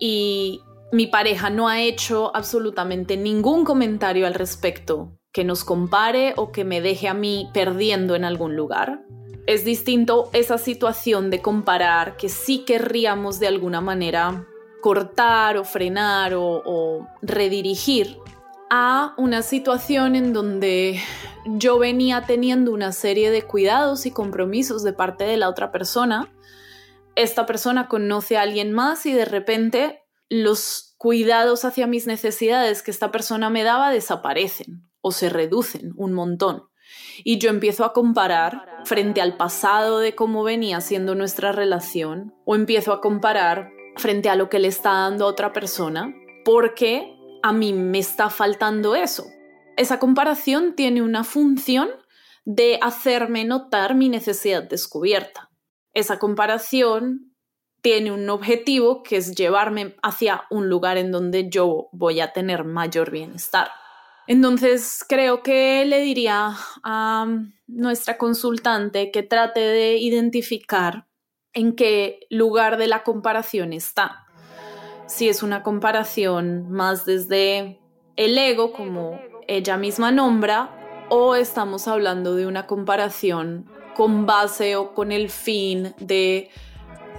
Y 0.00 0.62
mi 0.90 1.06
pareja 1.06 1.50
no 1.50 1.68
ha 1.68 1.82
hecho 1.82 2.34
absolutamente 2.34 3.18
ningún 3.18 3.66
comentario 3.66 4.26
al 4.26 4.32
respecto 4.32 5.18
que 5.34 5.44
nos 5.44 5.64
compare 5.64 6.32
o 6.38 6.50
que 6.50 6.64
me 6.64 6.80
deje 6.80 7.08
a 7.08 7.14
mí 7.14 7.50
perdiendo 7.52 8.14
en 8.14 8.24
algún 8.24 8.56
lugar. 8.56 9.02
Es 9.46 9.66
distinto 9.66 10.30
esa 10.32 10.56
situación 10.56 11.28
de 11.28 11.42
comparar 11.42 12.16
que 12.16 12.30
sí 12.30 12.64
querríamos 12.64 13.38
de 13.38 13.48
alguna 13.48 13.82
manera 13.82 14.46
cortar 14.80 15.58
o 15.58 15.64
frenar 15.64 16.32
o, 16.32 16.62
o 16.64 17.06
redirigir 17.20 18.16
a 18.74 19.12
una 19.18 19.42
situación 19.42 20.16
en 20.16 20.32
donde 20.32 20.98
yo 21.44 21.78
venía 21.78 22.22
teniendo 22.22 22.72
una 22.72 22.92
serie 22.92 23.30
de 23.30 23.42
cuidados 23.42 24.06
y 24.06 24.12
compromisos 24.12 24.82
de 24.82 24.94
parte 24.94 25.24
de 25.24 25.36
la 25.36 25.50
otra 25.50 25.70
persona. 25.70 26.32
Esta 27.14 27.44
persona 27.44 27.86
conoce 27.86 28.38
a 28.38 28.40
alguien 28.40 28.72
más 28.72 29.04
y 29.04 29.12
de 29.12 29.26
repente 29.26 30.04
los 30.30 30.94
cuidados 30.96 31.66
hacia 31.66 31.86
mis 31.86 32.06
necesidades 32.06 32.82
que 32.82 32.90
esta 32.90 33.10
persona 33.10 33.50
me 33.50 33.62
daba 33.62 33.90
desaparecen 33.90 34.88
o 35.02 35.12
se 35.12 35.28
reducen 35.28 35.92
un 35.94 36.14
montón. 36.14 36.62
Y 37.24 37.36
yo 37.36 37.50
empiezo 37.50 37.84
a 37.84 37.92
comparar 37.92 38.84
frente 38.86 39.20
al 39.20 39.36
pasado 39.36 39.98
de 39.98 40.14
cómo 40.14 40.44
venía 40.44 40.80
siendo 40.80 41.14
nuestra 41.14 41.52
relación 41.52 42.34
o 42.46 42.54
empiezo 42.54 42.94
a 42.94 43.02
comparar 43.02 43.68
frente 43.98 44.30
a 44.30 44.34
lo 44.34 44.48
que 44.48 44.60
le 44.60 44.68
está 44.68 44.92
dando 44.92 45.26
a 45.26 45.28
otra 45.28 45.52
persona 45.52 46.14
porque 46.42 47.11
a 47.42 47.52
mí 47.52 47.72
me 47.72 47.98
está 47.98 48.30
faltando 48.30 48.94
eso. 48.94 49.26
Esa 49.76 49.98
comparación 49.98 50.74
tiene 50.74 51.02
una 51.02 51.24
función 51.24 51.90
de 52.44 52.78
hacerme 52.82 53.44
notar 53.44 53.94
mi 53.94 54.08
necesidad 54.08 54.62
descubierta. 54.62 55.50
Esa 55.94 56.18
comparación 56.18 57.34
tiene 57.80 58.12
un 58.12 58.28
objetivo 58.30 59.02
que 59.02 59.16
es 59.16 59.34
llevarme 59.34 59.96
hacia 60.02 60.44
un 60.50 60.68
lugar 60.68 60.98
en 60.98 61.10
donde 61.10 61.50
yo 61.50 61.88
voy 61.92 62.20
a 62.20 62.32
tener 62.32 62.64
mayor 62.64 63.10
bienestar. 63.10 63.70
Entonces 64.28 65.04
creo 65.08 65.42
que 65.42 65.84
le 65.84 66.00
diría 66.00 66.56
a 66.84 67.26
nuestra 67.66 68.18
consultante 68.18 69.10
que 69.10 69.24
trate 69.24 69.60
de 69.60 69.96
identificar 69.96 71.08
en 71.52 71.74
qué 71.74 72.20
lugar 72.30 72.76
de 72.76 72.86
la 72.86 73.02
comparación 73.02 73.72
está 73.72 74.26
si 75.12 75.28
es 75.28 75.42
una 75.42 75.62
comparación 75.62 76.70
más 76.70 77.04
desde 77.04 77.78
el 78.16 78.38
ego, 78.38 78.72
como 78.72 79.20
ella 79.46 79.76
misma 79.76 80.10
nombra, 80.10 81.06
o 81.10 81.34
estamos 81.34 81.86
hablando 81.86 82.34
de 82.34 82.46
una 82.46 82.66
comparación 82.66 83.66
con 83.94 84.24
base 84.24 84.76
o 84.76 84.94
con 84.94 85.12
el 85.12 85.28
fin 85.28 85.94
de 85.98 86.48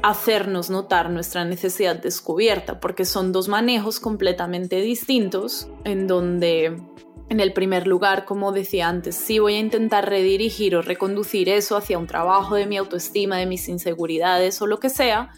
hacernos 0.01 0.71
notar 0.71 1.11
nuestra 1.11 1.45
necesidad 1.45 1.95
descubierta, 1.95 2.79
porque 2.79 3.05
son 3.05 3.31
dos 3.31 3.47
manejos 3.47 3.99
completamente 3.99 4.81
distintos, 4.81 5.69
en 5.83 6.07
donde 6.07 6.81
en 7.29 7.39
el 7.39 7.53
primer 7.53 7.85
lugar, 7.85 8.25
como 8.25 8.51
decía 8.51 8.89
antes, 8.89 9.15
sí 9.15 9.37
voy 9.37 9.53
a 9.53 9.59
intentar 9.59 10.09
redirigir 10.09 10.75
o 10.75 10.81
reconducir 10.81 11.47
eso 11.47 11.77
hacia 11.77 11.99
un 11.99 12.07
trabajo 12.07 12.55
de 12.55 12.65
mi 12.65 12.77
autoestima, 12.77 13.37
de 13.37 13.45
mis 13.45 13.69
inseguridades 13.69 14.59
o 14.63 14.67
lo 14.67 14.79
que 14.79 14.89
sea, 14.89 15.29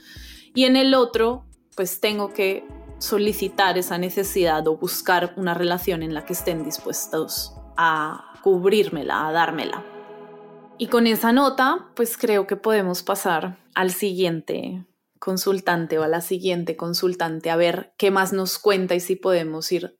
y 0.53 0.63
en 0.63 0.77
el 0.77 0.93
otro 0.93 1.43
pues 1.75 1.99
tengo 1.99 2.33
que 2.33 2.65
solicitar 2.99 3.77
esa 3.77 3.97
necesidad 3.97 4.67
o 4.67 4.77
buscar 4.77 5.33
una 5.35 5.53
relación 5.53 6.03
en 6.03 6.13
la 6.13 6.25
que 6.25 6.33
estén 6.33 6.63
dispuestos 6.63 7.53
a 7.77 8.33
cubrírmela, 8.41 9.27
a 9.27 9.31
dármela. 9.33 9.83
Y 10.77 10.87
con 10.87 11.07
esa 11.07 11.31
nota, 11.31 11.87
pues 11.95 12.17
creo 12.17 12.47
que 12.47 12.55
podemos 12.55 13.03
pasar 13.03 13.57
al 13.75 13.91
siguiente 13.91 14.85
consultante 15.19 15.97
o 15.99 16.03
a 16.03 16.07
la 16.07 16.21
siguiente 16.21 16.77
consultante 16.77 17.49
a 17.49 17.55
ver 17.55 17.93
qué 17.97 18.11
más 18.11 18.31
nos 18.33 18.59
cuenta 18.59 18.95
y 18.95 18.99
si 18.99 19.15
podemos 19.15 19.71
ir 19.71 19.97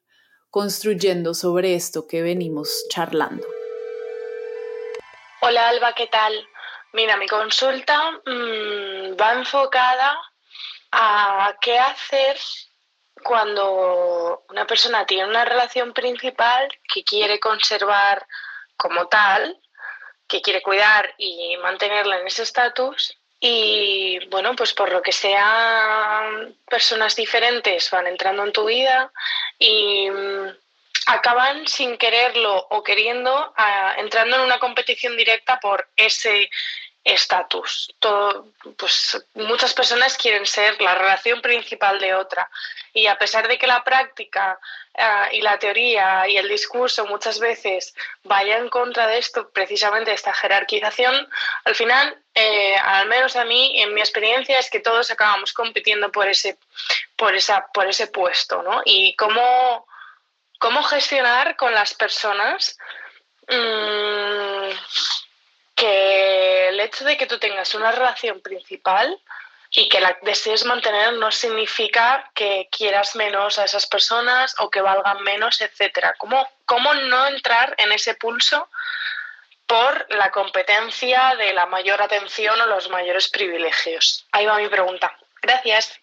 construyendo 0.49 1.33
sobre 1.33 1.75
esto 1.75 2.07
que 2.07 2.21
venimos 2.21 2.85
charlando. 2.89 3.45
Hola 5.41 5.69
Alba, 5.69 5.93
¿qué 5.93 6.07
tal? 6.07 6.33
Mira, 6.93 7.17
mi 7.17 7.27
consulta 7.27 8.11
mm, 8.25 9.19
va 9.19 9.33
enfocada 9.33 10.17
a 10.97 11.57
qué 11.59 11.77
hacer 11.77 12.37
cuando 13.23 14.45
una 14.49 14.65
persona 14.65 15.05
tiene 15.05 15.25
una 15.25 15.43
relación 15.43 15.93
principal 15.93 16.69
que 16.93 17.03
quiere 17.03 17.39
conservar 17.39 18.25
como 18.77 19.07
tal, 19.07 19.59
que 20.27 20.41
quiere 20.41 20.61
cuidar 20.61 21.13
y 21.17 21.57
mantenerla 21.57 22.19
en 22.19 22.27
ese 22.27 22.43
estatus 22.43 23.17
y 23.39 24.19
bueno, 24.29 24.55
pues 24.55 24.73
por 24.73 24.91
lo 24.91 25.01
que 25.01 25.11
sea, 25.11 26.23
personas 26.69 27.15
diferentes 27.15 27.91
van 27.91 28.07
entrando 28.07 28.43
en 28.43 28.53
tu 28.53 28.65
vida 28.65 29.11
y 29.59 30.09
mm, 30.09 30.49
acaban 31.07 31.67
sin 31.67 31.97
quererlo 31.97 32.67
o 32.69 32.83
queriendo 32.83 33.53
entrando 33.97 34.37
en 34.37 34.43
una 34.43 34.59
competición 34.59 35.15
directa 35.17 35.59
por 35.59 35.87
ese 35.95 36.49
estatus. 37.05 37.93
Pues 38.77 39.23
muchas 39.35 39.73
personas 39.75 40.17
quieren 40.17 40.45
ser 40.47 40.81
la 40.81 40.95
relación 40.95 41.39
principal 41.39 41.99
de 41.99 42.15
otra 42.15 42.49
y 42.93 43.05
a 43.05 43.17
pesar 43.17 43.47
de 43.47 43.59
que 43.59 43.67
la 43.67 43.83
práctica 43.83 44.59
ah, 44.97 45.29
y 45.31 45.41
la 45.41 45.59
teoría 45.59 46.27
y 46.27 46.37
el 46.37 46.49
discurso 46.49 47.05
muchas 47.05 47.39
veces 47.39 47.93
vayan 48.23 48.63
en 48.63 48.69
contra 48.69 49.05
de 49.05 49.19
esto, 49.19 49.51
precisamente 49.51 50.11
esta 50.11 50.33
jerarquización, 50.33 51.29
al 51.63 51.75
final, 51.75 52.17
eh, 52.33 52.75
al 52.75 53.07
menos 53.07 53.35
a 53.35 53.45
mí, 53.45 53.79
en 53.79 53.93
mi 53.93 54.01
experiencia, 54.01 54.57
es 54.57 54.71
que 54.71 54.79
todos 54.79 55.11
acabamos 55.11 55.53
compitiendo 55.53 56.11
por 56.11 56.27
ese, 56.27 56.57
por 57.15 57.35
esa, 57.35 57.67
por 57.71 57.87
ese 57.87 58.07
puesto, 58.07 58.63
¿no? 58.63 58.81
Y 58.83 59.15
cómo, 59.15 59.85
cómo 60.57 60.81
gestionar 60.81 61.55
con 61.55 61.71
las 61.71 61.93
personas. 61.93 62.79
Mm, 63.47 64.71
que 65.75 66.69
el 66.69 66.79
hecho 66.79 67.03
de 67.05 67.17
que 67.17 67.27
tú 67.27 67.37
tengas 67.37 67.75
una 67.75 67.91
relación 67.91 68.39
principal 68.41 69.19
y 69.69 69.89
que 69.89 69.99
la 69.99 70.17
desees 70.21 70.65
mantener 70.65 71.13
no 71.13 71.31
significa 71.31 72.31
que 72.33 72.69
quieras 72.71 73.15
menos 73.15 73.59
a 73.59 73.65
esas 73.65 73.85
personas 73.87 74.55
o 74.59 74.69
que 74.69 74.81
valgan 74.81 75.21
menos, 75.23 75.59
etcétera. 75.59 76.15
¿Cómo, 76.17 76.47
¿Cómo 76.65 76.93
no 76.93 77.27
entrar 77.27 77.75
en 77.77 77.91
ese 77.91 78.15
pulso 78.15 78.69
por 79.67 80.05
la 80.13 80.31
competencia 80.31 81.35
de 81.37 81.53
la 81.53 81.65
mayor 81.65 82.01
atención 82.01 82.59
o 82.61 82.67
los 82.67 82.89
mayores 82.89 83.27
privilegios? 83.27 84.25
Ahí 84.31 84.45
va 84.45 84.57
mi 84.57 84.69
pregunta. 84.69 85.11
Gracias. 85.41 85.99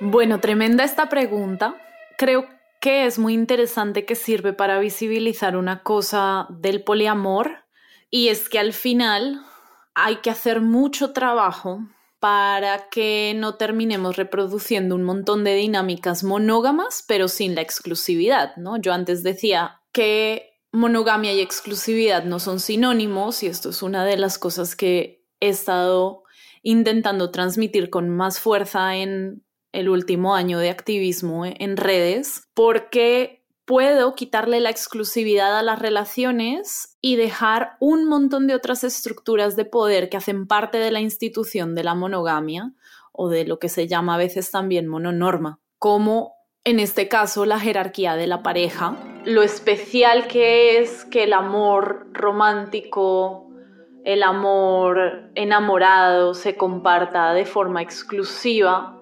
Bueno, 0.00 0.40
tremenda 0.40 0.84
esta 0.84 1.08
pregunta. 1.08 1.74
Creo 2.18 2.48
que 2.80 3.06
es 3.06 3.18
muy 3.18 3.34
interesante 3.34 4.04
que 4.04 4.14
sirve 4.14 4.52
para 4.52 4.78
visibilizar 4.78 5.56
una 5.56 5.82
cosa 5.82 6.46
del 6.50 6.82
poliamor 6.82 7.59
y 8.10 8.28
es 8.28 8.48
que 8.48 8.58
al 8.58 8.72
final 8.72 9.42
hay 9.94 10.16
que 10.16 10.30
hacer 10.30 10.60
mucho 10.60 11.12
trabajo 11.12 11.80
para 12.18 12.90
que 12.90 13.32
no 13.34 13.54
terminemos 13.54 14.16
reproduciendo 14.16 14.94
un 14.94 15.04
montón 15.04 15.42
de 15.42 15.54
dinámicas 15.54 16.22
monógamas, 16.22 17.02
pero 17.08 17.28
sin 17.28 17.54
la 17.54 17.62
exclusividad, 17.62 18.56
¿no? 18.56 18.76
Yo 18.76 18.92
antes 18.92 19.22
decía 19.22 19.80
que 19.92 20.50
monogamia 20.70 21.32
y 21.32 21.40
exclusividad 21.40 22.24
no 22.24 22.38
son 22.38 22.60
sinónimos 22.60 23.42
y 23.42 23.46
esto 23.46 23.70
es 23.70 23.82
una 23.82 24.04
de 24.04 24.18
las 24.18 24.38
cosas 24.38 24.76
que 24.76 25.24
he 25.40 25.48
estado 25.48 26.24
intentando 26.62 27.30
transmitir 27.30 27.88
con 27.88 28.10
más 28.10 28.38
fuerza 28.38 28.96
en 28.96 29.42
el 29.72 29.88
último 29.88 30.34
año 30.34 30.58
de 30.58 30.70
activismo 30.70 31.46
en 31.46 31.76
redes, 31.76 32.48
porque 32.54 33.39
puedo 33.70 34.16
quitarle 34.16 34.58
la 34.58 34.70
exclusividad 34.70 35.56
a 35.56 35.62
las 35.62 35.78
relaciones 35.78 36.98
y 37.00 37.14
dejar 37.14 37.76
un 37.78 38.04
montón 38.04 38.48
de 38.48 38.56
otras 38.56 38.82
estructuras 38.82 39.54
de 39.54 39.64
poder 39.64 40.08
que 40.08 40.16
hacen 40.16 40.48
parte 40.48 40.78
de 40.78 40.90
la 40.90 40.98
institución 40.98 41.76
de 41.76 41.84
la 41.84 41.94
monogamia 41.94 42.72
o 43.12 43.28
de 43.28 43.44
lo 43.44 43.60
que 43.60 43.68
se 43.68 43.86
llama 43.86 44.16
a 44.16 44.18
veces 44.18 44.50
también 44.50 44.88
mononorma, 44.88 45.60
como 45.78 46.34
en 46.64 46.80
este 46.80 47.06
caso 47.06 47.46
la 47.46 47.60
jerarquía 47.60 48.16
de 48.16 48.26
la 48.26 48.42
pareja, 48.42 48.96
lo 49.24 49.44
especial 49.44 50.26
que 50.26 50.80
es 50.80 51.04
que 51.04 51.22
el 51.22 51.32
amor 51.32 52.08
romántico, 52.12 53.52
el 54.04 54.24
amor 54.24 55.30
enamorado 55.36 56.34
se 56.34 56.56
comparta 56.56 57.34
de 57.34 57.46
forma 57.46 57.82
exclusiva. 57.82 59.00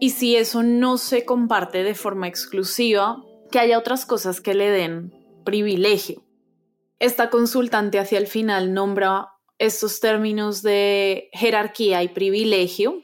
Y 0.00 0.10
si 0.10 0.34
eso 0.34 0.64
no 0.64 0.98
se 0.98 1.24
comparte 1.24 1.84
de 1.84 1.94
forma 1.94 2.26
exclusiva, 2.26 3.22
que 3.50 3.58
haya 3.58 3.78
otras 3.78 4.06
cosas 4.06 4.40
que 4.40 4.54
le 4.54 4.70
den 4.70 5.12
privilegio. 5.44 6.22
Esta 6.98 7.30
consultante 7.30 7.98
hacia 7.98 8.18
el 8.18 8.26
final 8.26 8.74
nombra 8.74 9.28
estos 9.58 10.00
términos 10.00 10.62
de 10.62 11.30
jerarquía 11.32 12.02
y 12.02 12.08
privilegio 12.08 13.02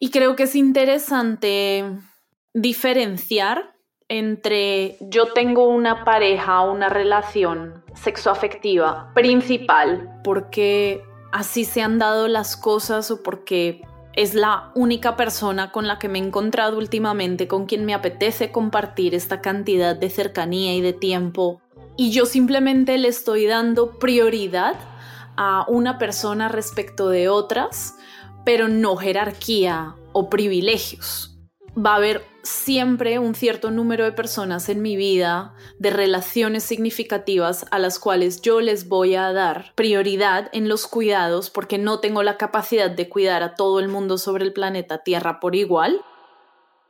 y 0.00 0.10
creo 0.10 0.36
que 0.36 0.44
es 0.44 0.54
interesante 0.54 1.84
diferenciar 2.54 3.74
entre 4.08 4.96
yo 5.00 5.32
tengo 5.32 5.68
una 5.68 6.04
pareja, 6.04 6.62
una 6.62 6.88
relación 6.88 7.84
sexoafectiva 7.94 9.12
principal 9.14 10.20
porque 10.24 11.02
así 11.32 11.64
se 11.64 11.82
han 11.82 11.98
dado 11.98 12.26
las 12.28 12.56
cosas 12.56 13.10
o 13.10 13.22
porque 13.22 13.82
es 14.18 14.34
la 14.34 14.72
única 14.74 15.16
persona 15.16 15.70
con 15.70 15.86
la 15.86 16.00
que 16.00 16.08
me 16.08 16.18
he 16.18 16.22
encontrado 16.22 16.76
últimamente, 16.76 17.46
con 17.46 17.66
quien 17.66 17.84
me 17.84 17.94
apetece 17.94 18.50
compartir 18.50 19.14
esta 19.14 19.40
cantidad 19.40 19.94
de 19.94 20.10
cercanía 20.10 20.74
y 20.74 20.80
de 20.80 20.92
tiempo. 20.92 21.62
Y 21.96 22.10
yo 22.10 22.26
simplemente 22.26 22.98
le 22.98 23.06
estoy 23.06 23.46
dando 23.46 24.00
prioridad 24.00 24.74
a 25.36 25.64
una 25.68 25.98
persona 25.98 26.48
respecto 26.48 27.08
de 27.10 27.28
otras, 27.28 27.94
pero 28.44 28.66
no 28.66 28.96
jerarquía 28.96 29.94
o 30.12 30.28
privilegios 30.28 31.38
va 31.78 31.92
a 31.92 31.96
haber 31.96 32.24
siempre 32.48 33.18
un 33.18 33.34
cierto 33.34 33.70
número 33.70 34.04
de 34.04 34.12
personas 34.12 34.68
en 34.68 34.82
mi 34.82 34.96
vida, 34.96 35.54
de 35.78 35.90
relaciones 35.90 36.64
significativas 36.64 37.66
a 37.70 37.78
las 37.78 37.98
cuales 37.98 38.40
yo 38.40 38.60
les 38.60 38.88
voy 38.88 39.14
a 39.14 39.32
dar 39.32 39.72
prioridad 39.74 40.48
en 40.52 40.68
los 40.68 40.86
cuidados 40.86 41.50
porque 41.50 41.78
no 41.78 42.00
tengo 42.00 42.22
la 42.22 42.36
capacidad 42.36 42.90
de 42.90 43.08
cuidar 43.08 43.42
a 43.42 43.54
todo 43.54 43.80
el 43.80 43.88
mundo 43.88 44.18
sobre 44.18 44.44
el 44.44 44.52
planeta 44.52 45.02
Tierra 45.02 45.40
por 45.40 45.54
igual. 45.54 46.00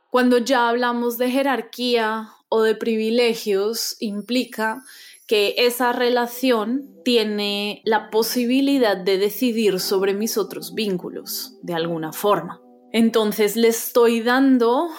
Cuando 0.09 0.37
ya 0.37 0.69
hablamos 0.69 1.17
de 1.17 1.29
jerarquía 1.29 2.29
o 2.47 2.63
de 2.63 2.75
privilegios, 2.75 3.95
implica 3.99 4.81
que 5.27 5.53
esa 5.59 5.93
relación 5.93 6.89
tiene 7.05 7.83
la 7.85 8.09
posibilidad 8.09 8.97
de 8.97 9.19
decidir 9.19 9.79
sobre 9.79 10.15
mis 10.15 10.37
otros 10.39 10.73
vínculos, 10.73 11.57
de 11.61 11.75
alguna 11.75 12.11
forma. 12.11 12.61
Entonces 12.91 13.55
le 13.55 13.67
estoy 13.67 14.21
dando 14.21 14.89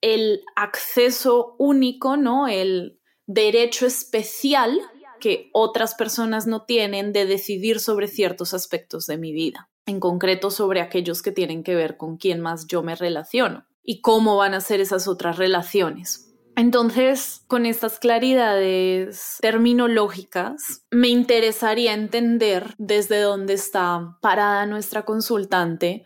el 0.00 0.42
acceso 0.54 1.56
único, 1.58 2.16
¿no? 2.16 2.48
El 2.48 3.00
derecho 3.26 3.86
especial 3.86 4.80
que 5.20 5.50
otras 5.52 5.94
personas 5.94 6.46
no 6.46 6.64
tienen 6.64 7.12
de 7.12 7.26
decidir 7.26 7.80
sobre 7.80 8.08
ciertos 8.08 8.54
aspectos 8.54 9.06
de 9.06 9.18
mi 9.18 9.32
vida, 9.32 9.70
en 9.86 10.00
concreto 10.00 10.50
sobre 10.50 10.80
aquellos 10.80 11.22
que 11.22 11.32
tienen 11.32 11.62
que 11.62 11.74
ver 11.74 11.96
con 11.96 12.16
quién 12.16 12.40
más 12.40 12.66
yo 12.66 12.82
me 12.82 12.94
relaciono 12.94 13.66
y 13.82 14.00
cómo 14.00 14.36
van 14.36 14.54
a 14.54 14.60
ser 14.60 14.80
esas 14.80 15.08
otras 15.08 15.38
relaciones. 15.38 16.26
Entonces, 16.56 17.42
con 17.48 17.66
estas 17.66 17.98
claridades 17.98 19.36
terminológicas, 19.40 20.86
me 20.90 21.08
interesaría 21.08 21.92
entender 21.92 22.74
desde 22.78 23.20
dónde 23.20 23.52
está 23.52 24.16
parada 24.22 24.64
nuestra 24.64 25.04
consultante 25.04 26.04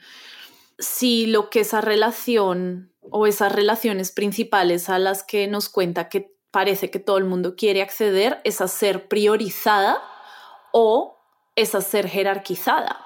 si 0.79 1.26
lo 1.26 1.50
que 1.50 1.61
esa 1.61 1.81
relación 1.81 2.89
o 3.11 3.27
esas 3.27 3.53
relaciones 3.53 4.12
principales 4.12 4.88
a 4.88 4.99
las 4.99 5.23
que 5.23 5.46
nos 5.46 5.68
cuenta 5.68 6.09
que 6.09 6.35
parece 6.51 6.90
que 6.90 6.99
todo 6.99 7.18
el 7.18 7.25
mundo 7.25 7.55
quiere 7.57 7.83
acceder 7.83 8.40
es 8.44 8.61
a 8.61 8.68
ser 8.68 9.09
priorizada 9.09 10.03
o 10.73 11.18
es 11.57 11.75
a 11.75 11.81
ser 11.81 12.09
jerarquizada. 12.09 13.05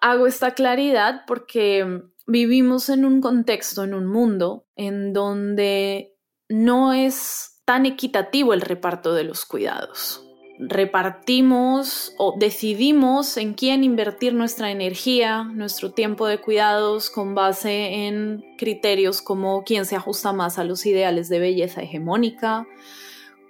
Hago 0.00 0.26
esta 0.26 0.52
claridad 0.52 1.22
porque 1.26 2.02
vivimos 2.26 2.88
en 2.88 3.04
un 3.04 3.20
contexto, 3.20 3.84
en 3.84 3.94
un 3.94 4.06
mundo 4.06 4.66
en 4.76 5.12
donde 5.12 6.16
no 6.48 6.92
es 6.92 7.62
tan 7.64 7.86
equitativo 7.86 8.52
el 8.52 8.60
reparto 8.60 9.14
de 9.14 9.24
los 9.24 9.46
cuidados 9.46 10.25
repartimos 10.58 12.14
o 12.18 12.34
decidimos 12.38 13.36
en 13.36 13.54
quién 13.54 13.84
invertir 13.84 14.34
nuestra 14.34 14.70
energía, 14.70 15.44
nuestro 15.44 15.92
tiempo 15.92 16.26
de 16.26 16.40
cuidados 16.40 17.10
con 17.10 17.34
base 17.34 18.06
en 18.06 18.44
criterios 18.56 19.20
como 19.22 19.64
quién 19.64 19.84
se 19.84 19.96
ajusta 19.96 20.32
más 20.32 20.58
a 20.58 20.64
los 20.64 20.86
ideales 20.86 21.28
de 21.28 21.38
belleza 21.38 21.82
hegemónica, 21.82 22.66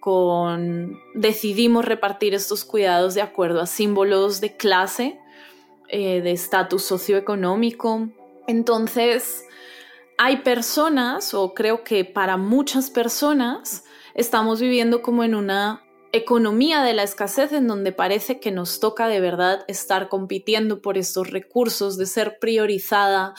con 0.00 0.98
decidimos 1.14 1.84
repartir 1.84 2.34
estos 2.34 2.64
cuidados 2.64 3.14
de 3.14 3.22
acuerdo 3.22 3.60
a 3.60 3.66
símbolos 3.66 4.40
de 4.40 4.56
clase, 4.56 5.18
eh, 5.88 6.20
de 6.20 6.32
estatus 6.32 6.84
socioeconómico. 6.84 8.08
Entonces, 8.46 9.44
hay 10.18 10.38
personas, 10.38 11.34
o 11.34 11.54
creo 11.54 11.84
que 11.84 12.04
para 12.04 12.36
muchas 12.36 12.90
personas, 12.90 13.84
estamos 14.14 14.60
viviendo 14.60 15.02
como 15.02 15.24
en 15.24 15.34
una 15.34 15.85
economía 16.12 16.82
de 16.82 16.94
la 16.94 17.02
escasez 17.02 17.52
en 17.52 17.66
donde 17.66 17.92
parece 17.92 18.40
que 18.40 18.50
nos 18.50 18.80
toca 18.80 19.08
de 19.08 19.20
verdad 19.20 19.64
estar 19.68 20.08
compitiendo 20.08 20.80
por 20.80 20.98
estos 20.98 21.30
recursos, 21.30 21.96
de 21.96 22.06
ser 22.06 22.38
priorizada, 22.40 23.34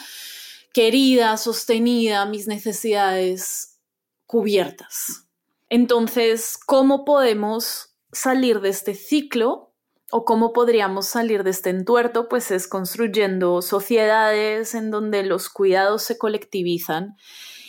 querida, 0.72 1.36
sostenida, 1.36 2.24
mis 2.26 2.46
necesidades 2.46 3.80
cubiertas. 4.26 5.28
Entonces, 5.68 6.58
¿cómo 6.66 7.04
podemos 7.04 7.94
salir 8.12 8.60
de 8.60 8.70
este 8.70 8.94
ciclo 8.94 9.74
o 10.10 10.24
cómo 10.24 10.52
podríamos 10.52 11.06
salir 11.06 11.44
de 11.44 11.50
este 11.50 11.70
entuerto? 11.70 12.28
Pues 12.28 12.50
es 12.50 12.68
construyendo 12.68 13.60
sociedades 13.60 14.74
en 14.74 14.90
donde 14.90 15.24
los 15.24 15.48
cuidados 15.48 16.04
se 16.04 16.16
colectivizan 16.16 17.16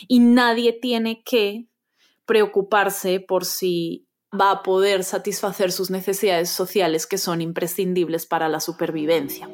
y 0.08 0.20
nadie 0.20 0.72
tiene 0.72 1.22
que 1.24 1.66
preocuparse 2.26 3.20
por 3.20 3.44
si 3.44 4.06
va 4.38 4.50
a 4.50 4.62
poder 4.62 5.04
satisfacer 5.04 5.72
sus 5.72 5.90
necesidades 5.90 6.50
sociales 6.50 7.06
que 7.06 7.18
son 7.18 7.40
imprescindibles 7.40 8.26
para 8.26 8.48
la 8.48 8.60
supervivencia. 8.60 9.48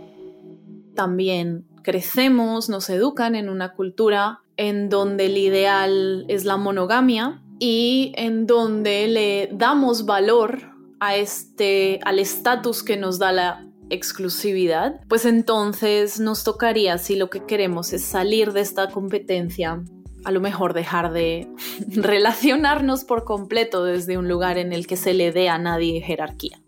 También 0.94 1.66
crecemos, 1.82 2.68
nos 2.68 2.90
educan 2.90 3.34
en 3.34 3.48
una 3.48 3.74
cultura 3.74 4.40
en 4.56 4.88
donde 4.88 5.26
el 5.26 5.38
ideal 5.38 6.24
es 6.28 6.44
la 6.44 6.56
monogamia 6.56 7.42
y 7.58 8.12
en 8.16 8.46
donde 8.46 9.06
le 9.08 9.48
damos 9.52 10.04
valor 10.04 10.74
a 11.00 11.16
este 11.16 12.00
al 12.04 12.18
estatus 12.18 12.82
que 12.82 12.96
nos 12.96 13.18
da 13.18 13.32
la 13.32 13.66
exclusividad, 13.88 15.00
pues 15.08 15.24
entonces 15.24 16.18
nos 16.18 16.44
tocaría 16.44 16.98
si 16.98 17.16
lo 17.16 17.30
que 17.30 17.44
queremos 17.44 17.92
es 17.92 18.04
salir 18.04 18.52
de 18.52 18.60
esta 18.60 18.90
competencia 18.90 19.82
a 20.26 20.32
lo 20.32 20.40
mejor 20.40 20.74
dejar 20.74 21.12
de 21.12 21.46
relacionarnos 21.88 23.04
por 23.04 23.24
completo 23.24 23.84
desde 23.84 24.18
un 24.18 24.28
lugar 24.28 24.58
en 24.58 24.72
el 24.72 24.88
que 24.88 24.96
se 24.96 25.14
le 25.14 25.30
dé 25.30 25.48
a 25.48 25.56
nadie 25.56 26.00
jerarquía. 26.00 26.58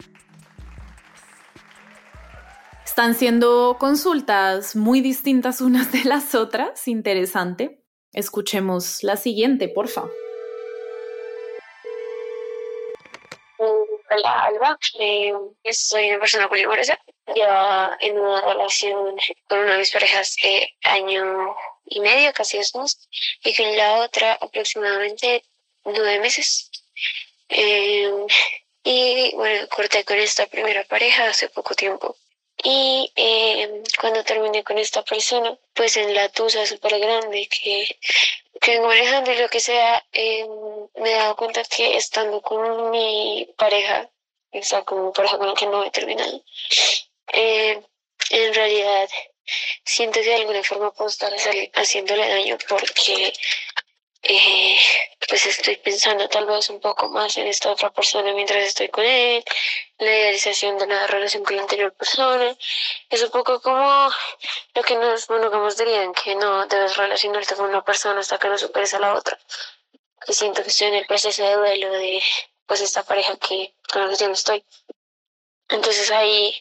Están 2.85 3.14
siendo 3.14 3.77
consultas 3.81 4.77
muy 4.77 5.01
distintas 5.01 5.61
unas 5.61 5.90
de 5.90 6.05
las 6.05 6.37
otras, 6.37 6.87
interesante. 6.87 7.83
Escuchemos 8.12 9.03
la 9.03 9.16
siguiente, 9.16 9.68
porfa. 9.68 10.05
Hola 13.59 14.44
Alba, 14.44 14.79
eh, 15.01 15.33
soy 15.73 16.11
una 16.11 16.21
persona 16.21 16.49
polimorosa. 16.49 16.97
Yo 17.35 17.44
en 18.01 18.18
una 18.18 18.40
relación 18.40 19.16
con 19.49 19.59
una 19.59 19.73
de 19.73 19.79
mis 19.79 19.92
parejas 19.92 20.37
de 20.42 20.68
año 20.85 21.55
y 21.88 22.01
medio, 22.01 22.33
casi 22.33 22.59
dos 22.59 22.74
años, 22.74 23.09
y 23.44 23.55
con 23.55 23.77
la 23.77 24.03
otra 24.03 24.33
aproximadamente 24.40 25.44
nueve 25.85 26.20
meses. 26.20 26.70
Eh, 27.48 28.11
y 28.85 29.33
bueno, 29.35 29.68
corté 29.68 30.05
con 30.05 30.18
esta 30.18 30.46
primera 30.46 30.85
pareja 30.85 31.29
hace 31.29 31.48
poco 31.48 31.74
tiempo. 31.74 32.16
Y 32.62 33.12
eh, 33.14 33.83
cuando 34.01 34.24
terminé 34.24 34.64
con 34.64 34.79
esta 34.79 35.05
persona, 35.05 35.57
pues 35.74 35.96
en 35.96 36.12
la 36.14 36.29
tusa 36.29 36.66
súper 36.66 36.98
grande 36.98 37.48
que, 37.48 37.98
que 38.61 38.70
vengo 38.72 38.88
manejando 38.88 39.33
y 39.33 39.37
lo 39.37 39.48
que 39.48 39.61
sea, 39.61 40.05
eh, 40.12 40.46
me 40.96 41.11
he 41.11 41.14
dado 41.14 41.37
cuenta 41.37 41.62
que 41.64 41.96
estando 41.96 42.42
con 42.42 42.90
mi 42.90 43.48
pareja, 43.57 44.11
o 44.51 44.62
sea, 44.62 44.83
con 44.83 45.07
mi 45.07 45.12
pareja 45.12 45.38
con 45.38 45.48
la 45.48 45.55
que 45.55 45.66
no 45.66 45.85
he 45.85 45.90
terminado, 45.90 46.42
en 47.33 48.55
realidad 48.55 49.09
siento 49.88 50.20
que 50.20 50.27
de 50.27 50.35
alguna 50.37 50.62
forma 50.62 50.92
puedo 50.92 51.09
estar 51.09 51.33
haciéndole 51.74 52.29
daño 52.29 52.59
porque 52.68 53.33
eh, 54.22 54.77
pues 55.29 55.46
estoy 55.46 55.77
pensando 55.77 56.29
tal 56.29 56.46
vez 56.46 56.68
un 56.68 56.81
poco 56.81 57.09
más 57.09 57.37
en 57.38 57.46
esta 57.46 57.70
otra 57.70 57.90
persona 57.90 58.33
mientras 58.35 58.64
estoy 58.64 58.88
con 58.88 59.05
él, 59.05 59.42
la 59.98 60.11
idealización 60.11 60.77
de 60.79 60.87
la 60.87 61.07
relación 61.07 61.42
con 61.42 61.57
la 61.57 61.62
anterior 61.62 61.92
persona. 61.94 62.55
Es 63.09 63.22
un 63.22 63.31
poco 63.31 63.61
como 63.62 64.11
lo 64.74 64.83
que 64.83 64.96
nos 64.96 65.31
monógamos 65.31 65.77
dirían, 65.77 66.12
que 66.12 66.35
no 66.35 66.66
debes 66.66 66.96
relacionarte 66.96 67.55
con 67.55 67.70
una 67.70 67.85
persona 67.85 68.20
hasta 68.20 68.38
que 68.38 68.48
no 68.48 68.59
superes 68.59 68.92
a 68.94 69.01
la 69.01 69.14
otra. 69.14 69.38
Y 70.27 70.35
siento 70.35 70.62
que 70.62 70.68
estoy 70.68 70.88
en 70.88 70.94
el 70.94 71.07
proceso 71.07 71.42
de 71.42 71.55
duelo 71.55 71.92
de 71.92 72.22
pues 72.66 72.83
esta 72.83 73.03
pareja 73.05 73.37
que 73.38 73.74
con 73.90 74.03
la 74.05 74.11
que 74.11 74.16
yo 74.22 74.29
no 74.29 74.35
estoy. 74.35 74.62
Entonces 75.68 76.11
ahí 76.11 76.61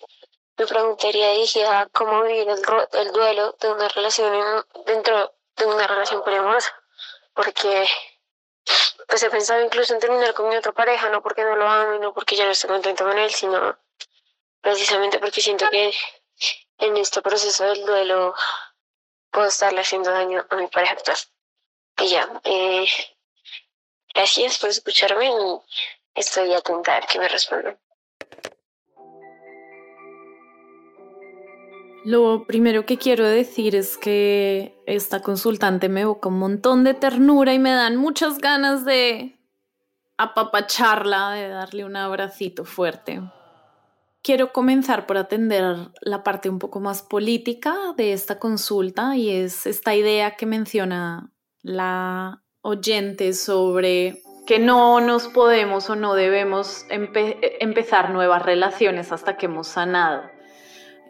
me 0.58 0.66
preguntaría 0.66 1.32
dirigida 1.32 1.88
cómo 1.92 2.24
vivir 2.24 2.50
el, 2.50 2.62
el, 2.94 3.12
duelo 3.12 3.56
de 3.60 3.72
una 3.72 3.88
relación 3.90 4.66
dentro 4.86 5.34
de 5.56 5.66
una 5.66 5.86
relación 5.86 6.24
poliamorosa. 6.24 6.74
Porque 7.34 7.88
pues 9.08 9.24
he 9.24 9.30
pensado 9.30 9.64
incluso 9.64 9.94
en 9.94 10.00
terminar 10.00 10.34
con 10.34 10.50
mi 10.50 10.56
otra 10.56 10.72
pareja, 10.72 11.10
no 11.10 11.22
porque 11.22 11.44
no 11.44 11.56
lo 11.56 11.68
amo 11.70 11.94
y 11.94 12.00
no 12.00 12.14
porque 12.14 12.36
ya 12.36 12.46
no 12.46 12.52
estoy 12.52 12.70
contento 12.70 13.06
con 13.06 13.18
él, 13.18 13.32
sino 13.32 13.78
precisamente 14.62 15.20
porque 15.20 15.42
siento 15.42 15.70
que 15.70 15.94
en 16.80 16.98
este 16.98 17.22
proceso 17.22 17.64
del 17.66 17.86
duelo 17.86 18.34
puedo 19.32 19.48
estarle 19.48 19.82
haciendo 19.82 20.12
daño 20.12 20.46
a 20.50 20.56
mi 20.56 20.68
pareja 20.68 20.94
actual. 20.94 21.18
Y 22.00 22.10
ya, 22.10 22.42
eh, 22.44 22.88
gracias 24.14 24.58
por 24.58 24.70
escucharme 24.70 25.28
y 25.28 25.62
estoy 26.16 26.54
atenta 26.54 26.98
a 26.98 27.02
que 27.02 27.20
me 27.20 27.28
respondan. 27.28 27.80
Lo 32.08 32.46
primero 32.48 32.86
que 32.86 32.98
quiero 32.98 33.26
decir 33.26 33.76
es 33.76 33.98
que 33.98 34.82
esta 34.86 35.20
consultante 35.20 35.90
me 35.90 36.04
evoca 36.04 36.30
un 36.30 36.40
montón 36.40 36.86
de 36.86 36.94
ternura 36.94 37.54
y 37.54 37.60
me 37.60 37.72
dan 37.72 37.98
muchas 37.98 38.38
ganas 38.38 38.86
de 38.86 39.38
apapacharla, 40.18 41.32
de 41.32 41.50
darle 41.50 41.84
un 41.84 41.98
abracito 41.98 42.64
fuerte. 42.64 43.22
Quiero 44.22 44.54
comenzar 44.54 45.06
por 45.06 45.18
atender 45.18 45.76
la 46.00 46.24
parte 46.24 46.48
un 46.48 46.60
poco 46.60 46.80
más 46.80 47.02
política 47.02 47.76
de 47.98 48.14
esta 48.14 48.40
consulta 48.40 49.18
y 49.18 49.30
es 49.30 49.66
esta 49.66 49.94
idea 49.94 50.38
que 50.38 50.46
menciona 50.46 51.34
la 51.62 52.42
oyente 52.62 53.34
sobre 53.34 54.24
que 54.46 54.60
no 54.60 55.02
nos 55.02 55.28
podemos 55.28 55.90
o 55.90 55.98
no 55.98 56.14
debemos 56.14 56.86
empezar 56.90 58.12
nuevas 58.12 58.44
relaciones 58.44 59.12
hasta 59.12 59.36
que 59.36 59.48
hemos 59.48 59.68
sanado. 59.68 60.37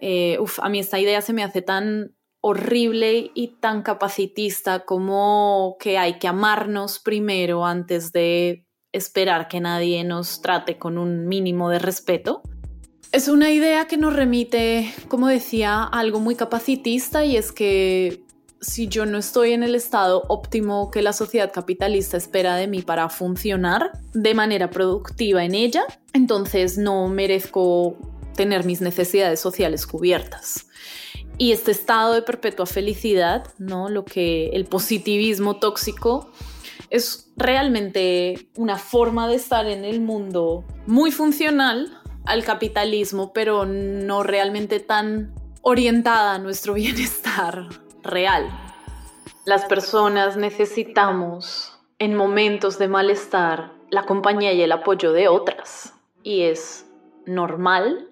Eh, 0.02 0.38
a 0.62 0.70
mí 0.70 0.80
esta 0.80 1.00
idea 1.00 1.22
se 1.22 1.34
me 1.34 1.44
hace 1.44 1.62
tan 1.62 2.16
horrible 2.42 3.32
y 3.34 3.58
tan 3.60 3.82
capacitista 3.82 4.86
como 4.86 5.78
que 5.80 5.98
hay 5.98 6.20
que 6.20 6.28
amarnos 6.28 7.00
primero 7.00 7.66
antes 7.66 8.12
de 8.12 8.66
esperar 8.94 9.48
que 9.48 9.60
nadie 9.60 10.04
nos 10.04 10.42
trate 10.42 10.78
con 10.78 10.98
un 10.98 11.28
mínimo 11.28 11.70
de 11.70 11.80
respeto. 11.80 12.42
Es 13.12 13.28
una 13.28 13.52
idea 13.52 13.88
que 13.88 13.98
nos 13.98 14.16
remite, 14.16 14.94
como 15.08 15.28
decía, 15.28 15.84
a 15.84 16.00
algo 16.00 16.20
muy 16.20 16.36
capacitista 16.36 17.26
y 17.26 17.38
es 17.38 17.52
que 17.52 18.24
si 18.60 18.88
yo 18.88 19.06
no 19.06 19.18
estoy 19.18 19.54
en 19.54 19.64
el 19.64 19.76
estado 19.76 20.24
óptimo 20.28 20.92
que 20.92 21.02
la 21.02 21.14
sociedad 21.14 21.52
capitalista 21.54 22.18
espera 22.18 22.56
de 22.56 22.68
mí 22.68 22.82
para 22.82 23.08
funcionar 23.10 23.92
de 24.14 24.34
manera 24.34 24.70
productiva 24.70 25.44
en 25.46 25.56
ella, 25.56 25.84
entonces 26.14 26.78
no 26.78 27.08
merezco 27.08 27.98
tener 28.38 28.64
mis 28.64 28.80
necesidades 28.80 29.42
sociales 29.42 29.86
cubiertas. 29.86 30.68
Y 31.38 31.52
este 31.52 31.72
estado 31.72 32.14
de 32.14 32.22
perpetua 32.22 32.66
felicidad, 32.66 33.54
¿no? 33.58 33.90
Lo 33.90 34.06
que 34.06 34.48
el 34.54 34.66
positivismo 34.66 35.58
tóxico 35.58 36.32
es 36.90 37.30
realmente 37.36 38.48
una 38.56 38.78
forma 38.78 39.28
de 39.28 39.36
estar 39.36 39.68
en 39.68 39.84
el 39.84 40.00
mundo 40.00 40.64
muy 40.86 41.12
funcional 41.12 42.02
al 42.26 42.44
capitalismo, 42.46 43.34
pero 43.34 43.66
no 43.66 44.24
realmente 44.24 44.80
tan 44.80 45.34
orientada 45.62 46.36
a 46.36 46.40
nuestro 46.40 46.74
bienestar 46.84 47.68
real. 48.04 48.48
Las 49.46 49.66
personas 49.66 50.38
necesitamos 50.38 51.78
en 52.00 52.16
momentos 52.16 52.78
de 52.78 52.88
malestar 52.88 53.72
la 53.90 54.06
compañía 54.06 54.54
y 54.54 54.62
el 54.62 54.72
apoyo 54.72 55.14
de 55.14 55.28
otras. 55.28 55.94
Y 56.24 56.44
es 56.44 56.86
normal 57.26 58.10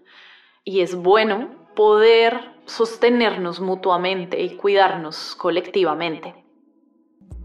y 0.66 0.82
es 0.82 0.96
bueno 0.96 1.50
poder 1.76 2.56
sostenernos 2.66 3.60
mutuamente 3.60 4.42
y 4.42 4.58
cuidarnos 4.58 5.36
colectivamente. 5.36 6.34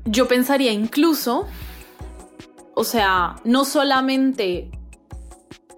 Yo 0.07 0.27
pensaría 0.27 0.73
incluso, 0.73 1.47
o 2.75 2.85
sea, 2.85 3.37
no 3.45 3.67
solamente 3.67 4.71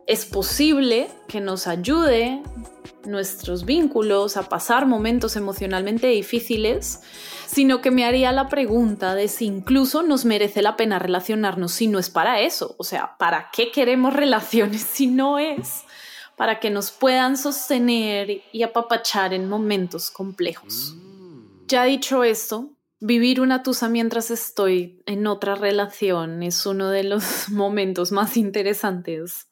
es 0.06 0.24
posible 0.24 1.08
que 1.26 1.40
nos 1.40 1.66
ayude 1.66 2.42
nuestros 3.04 3.64
vínculos 3.64 4.36
a 4.36 4.48
pasar 4.48 4.86
momentos 4.86 5.34
emocionalmente 5.34 6.06
difíciles, 6.06 7.00
sino 7.46 7.80
que 7.80 7.90
me 7.90 8.04
haría 8.04 8.30
la 8.30 8.48
pregunta 8.48 9.16
de 9.16 9.26
si 9.26 9.46
incluso 9.46 10.02
nos 10.02 10.24
merece 10.24 10.62
la 10.62 10.76
pena 10.76 11.00
relacionarnos 11.00 11.72
si 11.72 11.88
no 11.88 11.98
es 11.98 12.10
para 12.10 12.40
eso. 12.40 12.76
O 12.78 12.84
sea, 12.84 13.16
¿para 13.18 13.50
qué 13.52 13.72
queremos 13.72 14.12
relaciones 14.14 14.82
si 14.82 15.08
no 15.08 15.40
es 15.40 15.82
para 16.36 16.60
que 16.60 16.70
nos 16.70 16.90
puedan 16.90 17.36
sostener 17.36 18.42
y 18.52 18.62
apapachar 18.62 19.34
en 19.34 19.48
momentos 19.48 20.10
complejos. 20.10 20.94
Mm. 20.96 21.66
Ya 21.68 21.84
dicho 21.84 22.24
esto, 22.24 22.70
vivir 23.00 23.40
una 23.40 23.62
tusa 23.62 23.88
mientras 23.88 24.30
estoy 24.30 25.02
en 25.06 25.26
otra 25.26 25.54
relación 25.54 26.42
es 26.42 26.64
uno 26.66 26.88
de 26.88 27.04
los 27.04 27.48
momentos 27.50 28.12
más 28.12 28.36
interesantes 28.36 29.48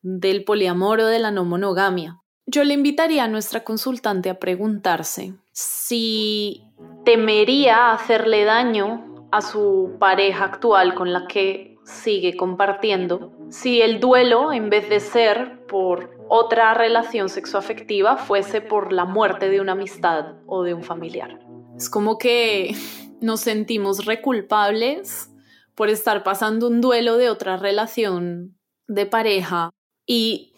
del 0.00 0.44
poliamor 0.44 1.00
o 1.00 1.06
de 1.06 1.18
la 1.18 1.30
no 1.30 1.44
monogamia. 1.44 2.20
Yo 2.46 2.64
le 2.64 2.74
invitaría 2.74 3.24
a 3.24 3.28
nuestra 3.28 3.62
consultante 3.62 4.28
a 4.28 4.38
preguntarse 4.38 5.34
si 5.52 6.64
temería 7.04 7.92
hacerle 7.92 8.44
daño 8.44 9.28
a 9.30 9.42
su 9.42 9.96
pareja 9.98 10.44
actual 10.44 10.94
con 10.94 11.12
la 11.12 11.26
que 11.26 11.71
sigue 11.84 12.36
compartiendo 12.36 13.32
si 13.50 13.82
el 13.82 14.00
duelo, 14.00 14.52
en 14.52 14.70
vez 14.70 14.88
de 14.88 15.00
ser 15.00 15.66
por 15.66 16.16
otra 16.28 16.74
relación 16.74 17.28
sexoafectiva, 17.28 18.16
fuese 18.16 18.60
por 18.60 18.92
la 18.92 19.04
muerte 19.04 19.50
de 19.50 19.60
una 19.60 19.72
amistad 19.72 20.36
o 20.46 20.62
de 20.62 20.74
un 20.74 20.82
familiar. 20.82 21.38
Es 21.76 21.90
como 21.90 22.18
que 22.18 22.74
nos 23.20 23.40
sentimos 23.40 24.06
reculpables 24.06 25.30
por 25.74 25.88
estar 25.88 26.22
pasando 26.22 26.68
un 26.68 26.80
duelo 26.80 27.16
de 27.16 27.30
otra 27.30 27.56
relación 27.56 28.58
de 28.86 29.06
pareja 29.06 29.70
y 30.06 30.52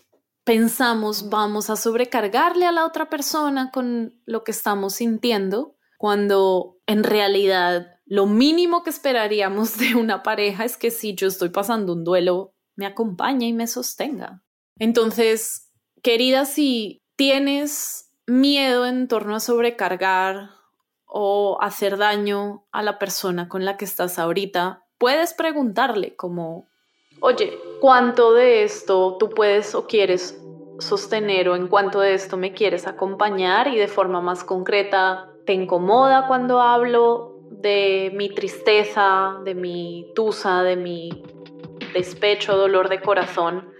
pensamos 0.44 1.30
vamos 1.30 1.70
a 1.70 1.76
sobrecargarle 1.76 2.66
a 2.66 2.72
la 2.72 2.84
otra 2.84 3.08
persona 3.08 3.70
con 3.70 4.20
lo 4.26 4.44
que 4.44 4.52
estamos 4.52 4.94
sintiendo, 4.94 5.76
cuando 5.98 6.78
en 6.86 7.02
realidad 7.04 7.93
lo 8.06 8.26
mínimo 8.26 8.82
que 8.82 8.90
esperaríamos 8.90 9.78
de 9.78 9.94
una 9.94 10.22
pareja 10.22 10.64
es 10.64 10.76
que 10.76 10.90
si 10.90 11.14
yo 11.14 11.28
estoy 11.28 11.48
pasando 11.48 11.92
un 11.92 12.04
duelo, 12.04 12.52
me 12.76 12.86
acompañe 12.86 13.46
y 13.46 13.52
me 13.52 13.66
sostenga. 13.66 14.42
Entonces, 14.78 15.70
querida, 16.02 16.44
si 16.44 17.02
tienes 17.16 18.12
miedo 18.26 18.86
en 18.86 19.06
torno 19.08 19.36
a 19.36 19.40
sobrecargar 19.40 20.50
o 21.06 21.58
hacer 21.60 21.96
daño 21.96 22.66
a 22.72 22.82
la 22.82 22.98
persona 22.98 23.48
con 23.48 23.64
la 23.64 23.76
que 23.76 23.84
estás 23.84 24.18
ahorita, 24.18 24.84
puedes 24.98 25.32
preguntarle 25.34 26.16
como, 26.16 26.66
oye, 27.20 27.56
¿cuánto 27.80 28.32
de 28.34 28.64
esto 28.64 29.16
tú 29.18 29.30
puedes 29.30 29.74
o 29.74 29.86
quieres 29.86 30.40
sostener 30.78 31.48
o 31.48 31.56
en 31.56 31.68
cuánto 31.68 32.00
de 32.00 32.14
esto 32.14 32.36
me 32.36 32.52
quieres 32.52 32.86
acompañar 32.86 33.68
y 33.68 33.78
de 33.78 33.86
forma 33.86 34.20
más 34.20 34.42
concreta, 34.42 35.30
¿te 35.46 35.52
incomoda 35.52 36.26
cuando 36.26 36.60
hablo 36.60 37.33
de 37.64 38.12
mi 38.14 38.28
tristeza, 38.28 39.38
de 39.42 39.54
mi 39.54 40.12
tusa, 40.14 40.62
de 40.62 40.76
mi 40.76 41.24
despecho, 41.94 42.56
dolor 42.56 42.90
de 42.90 43.00
corazón 43.00 43.72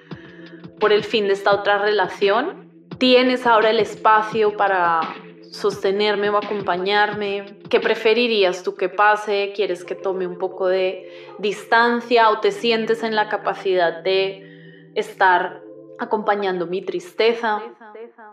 por 0.80 0.90
el 0.90 1.04
fin 1.04 1.26
de 1.26 1.34
esta 1.34 1.52
otra 1.52 1.78
relación? 1.78 2.72
¿Tienes 2.98 3.46
ahora 3.46 3.70
el 3.70 3.80
espacio 3.80 4.56
para 4.56 5.02
sostenerme 5.50 6.30
o 6.30 6.38
acompañarme? 6.38 7.58
¿Qué 7.68 7.78
preferirías 7.78 8.62
tú 8.62 8.74
que 8.74 8.88
pase? 8.88 9.52
¿Quieres 9.54 9.84
que 9.84 9.94
tome 9.94 10.26
un 10.26 10.38
poco 10.38 10.66
de 10.66 11.36
distancia 11.38 12.30
o 12.30 12.40
te 12.40 12.52
sientes 12.52 13.02
en 13.02 13.14
la 13.14 13.28
capacidad 13.28 14.02
de 14.02 14.90
estar 14.94 15.62
acompañando 15.98 16.66
mi 16.66 16.80
tristeza? 16.80 17.62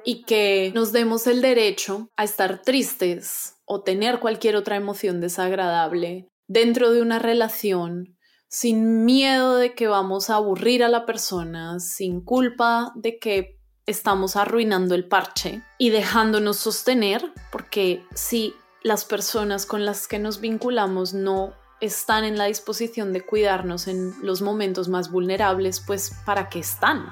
Y 0.06 0.24
que 0.24 0.72
nos 0.74 0.94
demos 0.94 1.28
el 1.28 1.42
derecho 1.42 2.08
a 2.16 2.24
estar 2.24 2.62
tristes 2.62 3.61
o 3.74 3.84
tener 3.84 4.20
cualquier 4.20 4.58
otra 4.58 4.76
emoción 4.76 5.22
desagradable 5.22 6.28
dentro 6.50 6.92
de 6.92 7.02
una 7.02 7.20
relación 7.20 8.18
sin 8.50 9.06
miedo 9.06 9.56
de 9.56 9.76
que 9.76 9.88
vamos 9.88 10.30
a 10.30 10.36
aburrir 10.36 10.84
a 10.84 10.90
la 10.90 11.06
persona, 11.06 11.80
sin 11.80 12.20
culpa 12.20 12.92
de 12.96 13.18
que 13.18 13.62
estamos 13.86 14.36
arruinando 14.36 14.94
el 14.94 15.08
parche 15.08 15.64
y 15.78 15.90
dejándonos 15.90 16.58
sostener, 16.58 17.32
porque 17.50 18.04
si 18.14 18.54
las 18.84 19.06
personas 19.06 19.66
con 19.66 19.86
las 19.86 20.06
que 20.06 20.20
nos 20.20 20.42
vinculamos 20.42 21.14
no 21.14 21.54
están 21.80 22.26
en 22.26 22.38
la 22.38 22.48
disposición 22.48 23.14
de 23.14 23.22
cuidarnos 23.22 23.88
en 23.88 24.14
los 24.22 24.42
momentos 24.42 24.90
más 24.90 25.10
vulnerables, 25.10 25.80
pues 25.80 26.12
¿para 26.26 26.50
qué 26.50 26.60
están? 26.60 27.06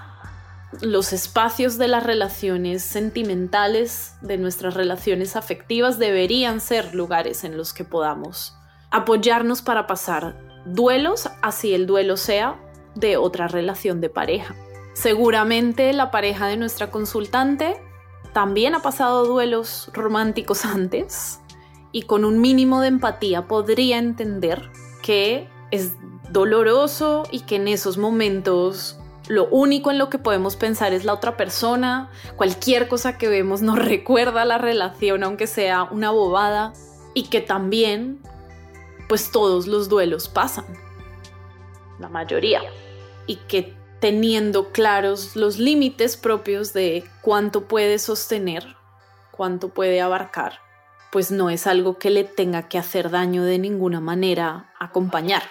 Los 0.81 1.13
espacios 1.13 1.77
de 1.77 1.87
las 1.87 2.03
relaciones 2.03 2.83
sentimentales, 2.83 4.15
de 4.21 4.37
nuestras 4.37 4.75
relaciones 4.75 5.35
afectivas, 5.35 5.97
deberían 5.97 6.61
ser 6.61 6.93
lugares 6.93 7.43
en 7.43 7.57
los 7.57 7.73
que 7.73 7.83
podamos 7.83 8.55
apoyarnos 8.91 9.61
para 9.61 9.87
pasar 9.87 10.35
duelos, 10.65 11.29
así 11.41 11.73
el 11.73 11.85
duelo 11.85 12.17
sea 12.17 12.59
de 12.95 13.17
otra 13.17 13.47
relación 13.47 14.01
de 14.01 14.09
pareja. 14.09 14.55
Seguramente 14.93 15.93
la 15.93 16.11
pareja 16.11 16.47
de 16.47 16.57
nuestra 16.57 16.91
consultante 16.91 17.81
también 18.33 18.75
ha 18.75 18.81
pasado 18.81 19.25
duelos 19.25 19.89
románticos 19.93 20.65
antes 20.65 21.39
y 21.91 22.03
con 22.03 22.25
un 22.25 22.39
mínimo 22.39 22.81
de 22.81 22.89
empatía 22.89 23.47
podría 23.47 23.97
entender 23.97 24.69
que 25.01 25.49
es 25.71 25.93
doloroso 26.29 27.23
y 27.31 27.41
que 27.41 27.55
en 27.55 27.67
esos 27.67 27.97
momentos 27.97 28.98
lo 29.29 29.47
único 29.47 29.91
en 29.91 29.99
lo 29.99 30.09
que 30.09 30.17
podemos 30.17 30.55
pensar 30.55 30.91
es 30.91 31.05
la 31.05 31.13
otra 31.13 31.37
persona, 31.37 32.09
cualquier 32.35 32.87
cosa 32.87 33.17
que 33.17 33.29
vemos 33.29 33.61
nos 33.61 33.77
recuerda 33.85 34.43
la 34.43 34.57
relación 34.57 35.23
aunque 35.23 35.47
sea 35.47 35.83
una 35.83 36.11
bobada. 36.11 36.73
Y 37.15 37.23
que 37.23 37.41
también 37.41 38.19
pues 39.07 39.31
todos 39.31 39.65
los 39.65 39.89
duelos 39.89 40.27
pasan, 40.29 40.65
la 41.97 42.09
mayoría, 42.09 42.61
y 43.25 43.37
que 43.37 43.75
teniendo 43.99 44.71
claros 44.71 45.35
los 45.35 45.57
límites 45.57 46.15
propios 46.15 46.73
de 46.73 47.03
cuánto 47.21 47.67
puede 47.67 47.97
sostener, 47.97 48.77
cuánto 49.31 49.69
puede 49.69 49.99
abarcar, 49.99 50.59
pues 51.11 51.31
no 51.31 51.49
es 51.49 51.65
algo 51.65 51.97
que 51.97 52.11
le 52.11 52.23
tenga 52.23 52.69
que 52.69 52.77
hacer 52.77 53.09
daño 53.09 53.43
de 53.43 53.57
ninguna 53.57 53.99
manera 53.99 54.71
acompañar. 54.79 55.41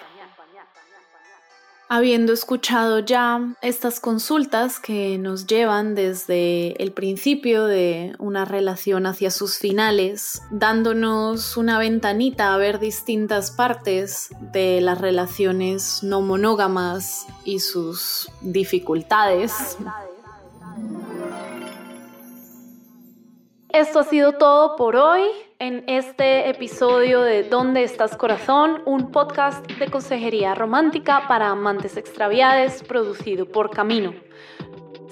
Habiendo 1.91 2.33
escuchado 2.33 2.99
ya 2.99 3.55
estas 3.63 3.99
consultas 3.99 4.79
que 4.79 5.17
nos 5.17 5.47
llevan 5.47 5.95
desde 5.95 6.81
el 6.81 6.91
principio 6.91 7.65
de 7.65 8.13
una 8.19 8.45
relación 8.45 9.07
hacia 9.07 9.31
sus 9.31 9.57
finales, 9.57 10.43
dándonos 10.51 11.57
una 11.57 11.79
ventanita 11.79 12.53
a 12.53 12.57
ver 12.57 12.77
distintas 12.77 13.49
partes 13.49 14.29
de 14.39 14.81
las 14.81 15.01
relaciones 15.01 16.03
no 16.03 16.21
monógamas 16.21 17.25
y 17.43 17.59
sus 17.59 18.29
dificultades. 18.41 19.75
Esto 23.73 23.99
ha 23.99 24.03
sido 24.03 24.31
todo 24.33 24.75
por 24.75 24.95
hoy 24.95 25.21
en 25.59 25.83
este 25.85 26.49
episodio 26.49 27.21
de 27.21 27.43
¿Dónde 27.43 27.83
estás 27.83 28.17
corazón? 28.17 28.81
Un 28.85 29.11
podcast 29.11 29.63
de 29.73 29.91
consejería 29.91 30.55
romántica 30.55 31.27
para 31.27 31.49
amantes 31.49 31.95
extraviados 31.95 32.81
producido 32.81 33.45
por 33.45 33.69
Camino. 33.69 34.15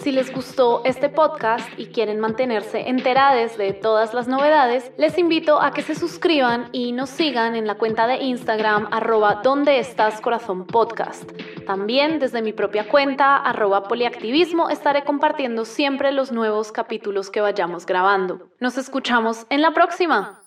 Si 0.08 0.14
les 0.14 0.34
gustó 0.34 0.84
este 0.86 1.10
podcast 1.10 1.68
y 1.78 1.88
quieren 1.88 2.22
mantenerse 2.22 2.88
enterados 2.88 3.58
de 3.58 3.74
todas 3.74 4.14
las 4.14 4.30
novedades, 4.30 4.90
les 4.96 5.18
invito 5.18 5.62
a 5.62 5.74
que 5.74 5.82
se 5.82 5.96
suscriban 5.96 6.70
y 6.72 6.94
nos 6.94 7.10
sigan 7.10 7.58
en 7.58 7.68
la 7.68 7.76
cuenta 7.76 8.08
de 8.08 8.24
Instagram 8.24 8.88
arroba 8.92 9.42
donde 9.44 9.80
estás 9.80 10.22
corazón 10.22 10.66
podcast. 10.66 11.30
También 11.66 12.20
desde 12.20 12.42
mi 12.42 12.54
propia 12.54 12.88
cuenta 12.88 13.36
arroba 13.36 13.84
poliactivismo 13.90 14.70
estaré 14.70 15.04
compartiendo 15.04 15.66
siempre 15.66 16.14
los 16.14 16.32
nuevos 16.32 16.72
capítulos 16.72 17.30
que 17.30 17.42
vayamos 17.42 17.86
grabando. 17.86 18.48
Nos 18.62 18.78
escuchamos 18.78 19.46
en 19.50 19.62
la 19.62 19.72
próxima. 19.72 20.40